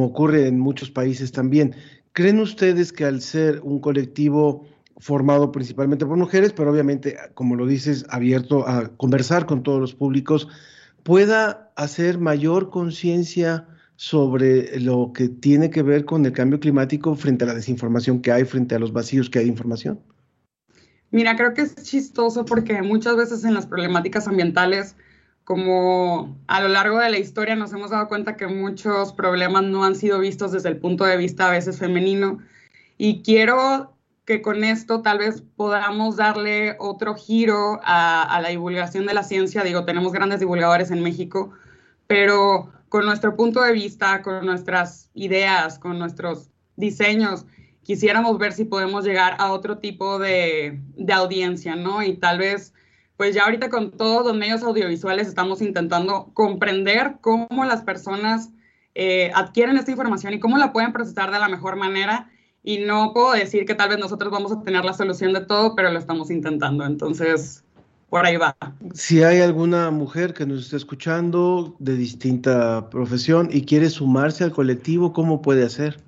[0.05, 1.75] ocurre en muchos países también.
[2.13, 4.67] ¿Creen ustedes que al ser un colectivo
[4.99, 9.95] formado principalmente por mujeres, pero obviamente, como lo dices, abierto a conversar con todos los
[9.95, 10.49] públicos,
[11.03, 17.45] pueda hacer mayor conciencia sobre lo que tiene que ver con el cambio climático frente
[17.45, 20.01] a la desinformación que hay, frente a los vacíos que hay de información?
[21.11, 24.95] Mira, creo que es chistoso porque muchas veces en las problemáticas ambientales,
[25.43, 29.85] como a lo largo de la historia nos hemos dado cuenta que muchos problemas no
[29.85, 32.39] han sido vistos desde el punto de vista a veces femenino.
[32.99, 33.98] Y quiero
[34.29, 39.63] que con esto tal vez podamos darle otro giro a, la divulgación de la ciencia.
[39.63, 41.51] Digo, tenemos grandes divulgadores en México,
[42.07, 47.47] pero con nuestro punto de vista, con nuestras ideas, con nuestros diseños,
[47.83, 52.03] quisiéramos ver si podemos llegar a otro tipo de, de audiencia, ¿no?
[52.03, 52.75] Y tal vez,
[53.17, 58.51] pues ya ahorita con todos los medios audiovisuales estamos intentando comprender cómo las personas
[58.95, 62.31] eh, adquieren esta información y cómo la pueden procesar de la mejor manera
[62.69, 65.75] y no puedo decir que tal vez nosotros vamos a tener la solución de todo,
[65.75, 66.85] pero lo estamos intentando.
[66.85, 67.65] Entonces,
[68.11, 68.55] por ahí va.
[68.93, 74.53] Si hay alguna mujer que nos esté escuchando de distinta profesión y quiere sumarse al
[74.53, 75.99] colectivo, ¿cómo puede hacer?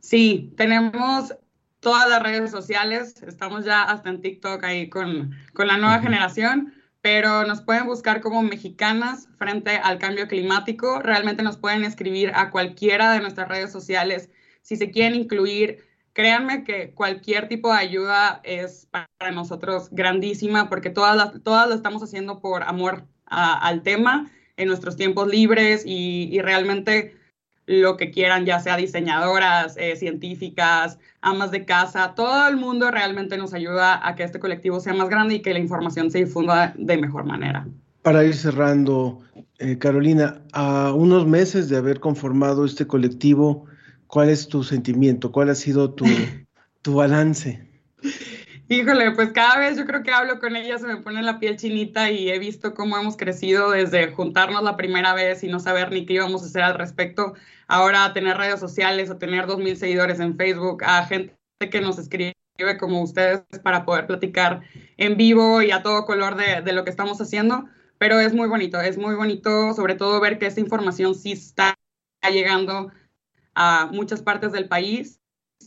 [0.00, 1.34] Sí, tenemos
[1.80, 5.98] todas las redes sociales, estamos ya hasta en TikTok ahí con, con la nueva uh
[5.98, 6.02] -huh.
[6.02, 10.98] generación, pero nos pueden buscar como mexicanas frente al cambio climático.
[11.02, 14.30] Realmente nos pueden escribir a cualquiera de nuestras redes sociales
[14.62, 15.84] si se quieren incluir
[16.16, 21.74] créanme que cualquier tipo de ayuda es para nosotros grandísima porque todas las, todas lo
[21.74, 27.14] estamos haciendo por amor al tema en nuestros tiempos libres y, y, realmente
[27.66, 33.36] lo que quieran, ya sea diseñadoras, eh, científicas, amas de casa, todo el mundo realmente
[33.36, 36.72] nos ayuda a que este colectivo sea más grande y que la información se difunda
[36.78, 37.68] de mejor manera.
[38.00, 39.20] Para ir cerrando,
[39.58, 43.66] eh, Carolina, a unos meses de haber conformado este colectivo,
[44.06, 45.32] ¿cuál es tu sentimiento?
[45.32, 46.04] ¿Cuál ha sido tu,
[46.82, 47.66] tu balance?
[48.68, 51.56] Híjole, pues cada vez yo creo que hablo con ella se me pone la piel
[51.56, 55.92] chinita y he visto cómo hemos crecido desde juntarnos la primera vez y no saber
[55.92, 57.34] ni qué íbamos a hacer al respecto,
[57.68, 61.36] ahora a tener redes sociales, a tener dos mil seguidores en Facebook, a gente
[61.70, 62.34] que nos escribe
[62.80, 64.62] como ustedes para poder platicar
[64.96, 67.66] en vivo y a todo color de, de lo que estamos haciendo,
[67.98, 71.76] pero es muy bonito, es muy bonito sobre todo ver que esta información sí está
[72.28, 72.90] llegando
[73.56, 75.18] a muchas partes del país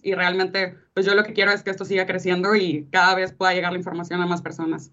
[0.01, 3.33] y realmente pues yo lo que quiero es que esto siga creciendo y cada vez
[3.33, 4.91] pueda llegar la información a más personas.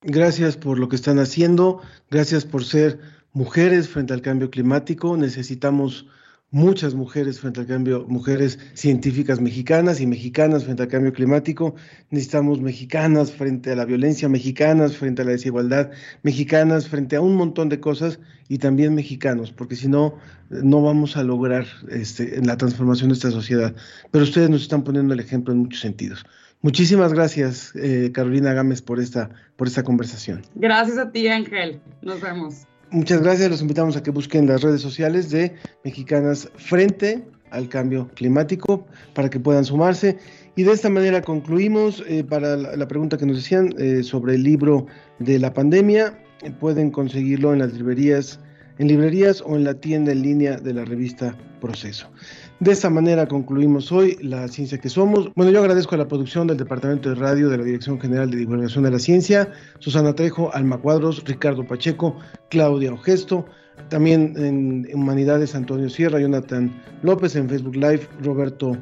[0.00, 1.80] Gracias por lo que están haciendo,
[2.10, 2.98] gracias por ser
[3.32, 5.16] mujeres frente al cambio climático.
[5.16, 6.06] Necesitamos
[6.50, 11.74] muchas mujeres frente al cambio, mujeres científicas mexicanas y mexicanas frente al cambio climático.
[12.10, 15.90] Necesitamos mexicanas frente a la violencia, mexicanas frente a la desigualdad,
[16.22, 18.18] mexicanas frente a un montón de cosas
[18.48, 20.18] y también mexicanos, porque si no,
[20.48, 23.74] no vamos a lograr este, la transformación de esta sociedad.
[24.10, 26.24] Pero ustedes nos están poniendo el ejemplo en muchos sentidos.
[26.60, 30.42] Muchísimas gracias, eh, Carolina Gámez, por esta, por esta conversación.
[30.56, 31.80] Gracias a ti, Ángel.
[32.02, 32.66] Nos vemos.
[32.90, 33.50] Muchas gracias.
[33.50, 39.28] Los invitamos a que busquen las redes sociales de Mexicanas Frente al Cambio Climático para
[39.28, 40.16] que puedan sumarse.
[40.56, 44.42] Y de esta manera concluimos eh, para la, pregunta que nos decían eh, sobre el
[44.42, 44.86] libro
[45.18, 46.18] de la pandemia.
[46.60, 48.40] Pueden conseguirlo en las librerías,
[48.78, 52.08] en librerías o en la tienda en línea de la revista Proceso.
[52.60, 55.32] De esta manera concluimos hoy La Ciencia que Somos.
[55.36, 58.36] Bueno, yo agradezco a la producción del Departamento de Radio de la Dirección General de
[58.36, 62.18] Divulgación de la Ciencia, Susana Trejo, Alma Cuadros, Ricardo Pacheco,
[62.50, 63.46] Claudia Ogesto,
[63.90, 68.76] también en Humanidades Antonio Sierra, Jonathan López en Facebook Live, Roberto,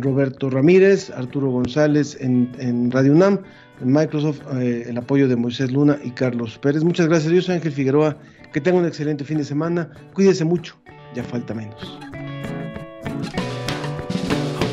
[0.00, 3.38] Roberto Ramírez, Arturo González en, Radio UNAM,
[3.80, 6.82] en Microsoft, eh, el apoyo de Moisés Luna y Carlos Pérez.
[6.82, 8.16] Muchas gracias, yo soy Ángel Figueroa,
[8.52, 10.74] que tenga un excelente fin de semana, cuídese mucho,
[11.14, 12.00] ya falta menos.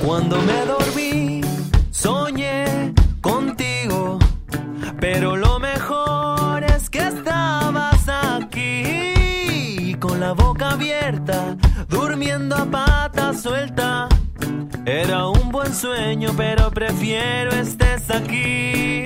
[0.07, 1.41] Cuando me dormí,
[1.91, 4.17] soñé contigo,
[5.01, 11.57] pero lo mejor es que estabas aquí, con la boca abierta,
[11.89, 14.07] durmiendo a pata suelta.
[14.85, 19.03] Era un buen sueño, pero prefiero estés aquí.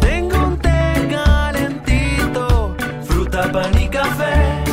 [0.00, 4.65] Tengo un té calentito, fruta, pan y café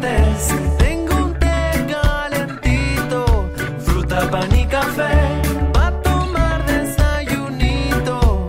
[0.00, 5.40] Tengo un té calentito, fruta, pan y café.
[5.72, 8.48] Pa' tomar desayunito.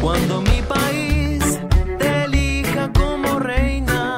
[0.00, 1.58] Cuando mi país
[1.98, 4.16] te elija como reina.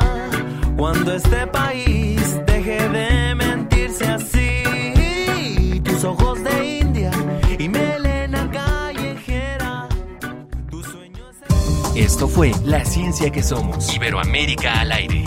[0.77, 5.83] Cuando este país deje de mentirse así.
[5.85, 7.11] Tus ojos de India
[7.59, 9.89] y melena callejera.
[10.71, 11.97] Tu sueño es...
[11.97, 13.93] Esto fue La Ciencia que Somos.
[13.95, 15.25] Iberoamérica al aire.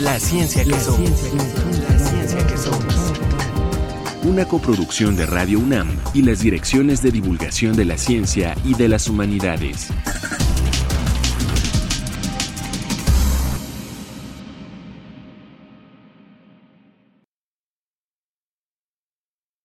[0.00, 1.10] La ciencia que somos.
[1.10, 3.12] la ciencia que somos.
[4.22, 8.88] Una coproducción de Radio UNAM y las direcciones de divulgación de la ciencia y de
[8.88, 9.88] las humanidades.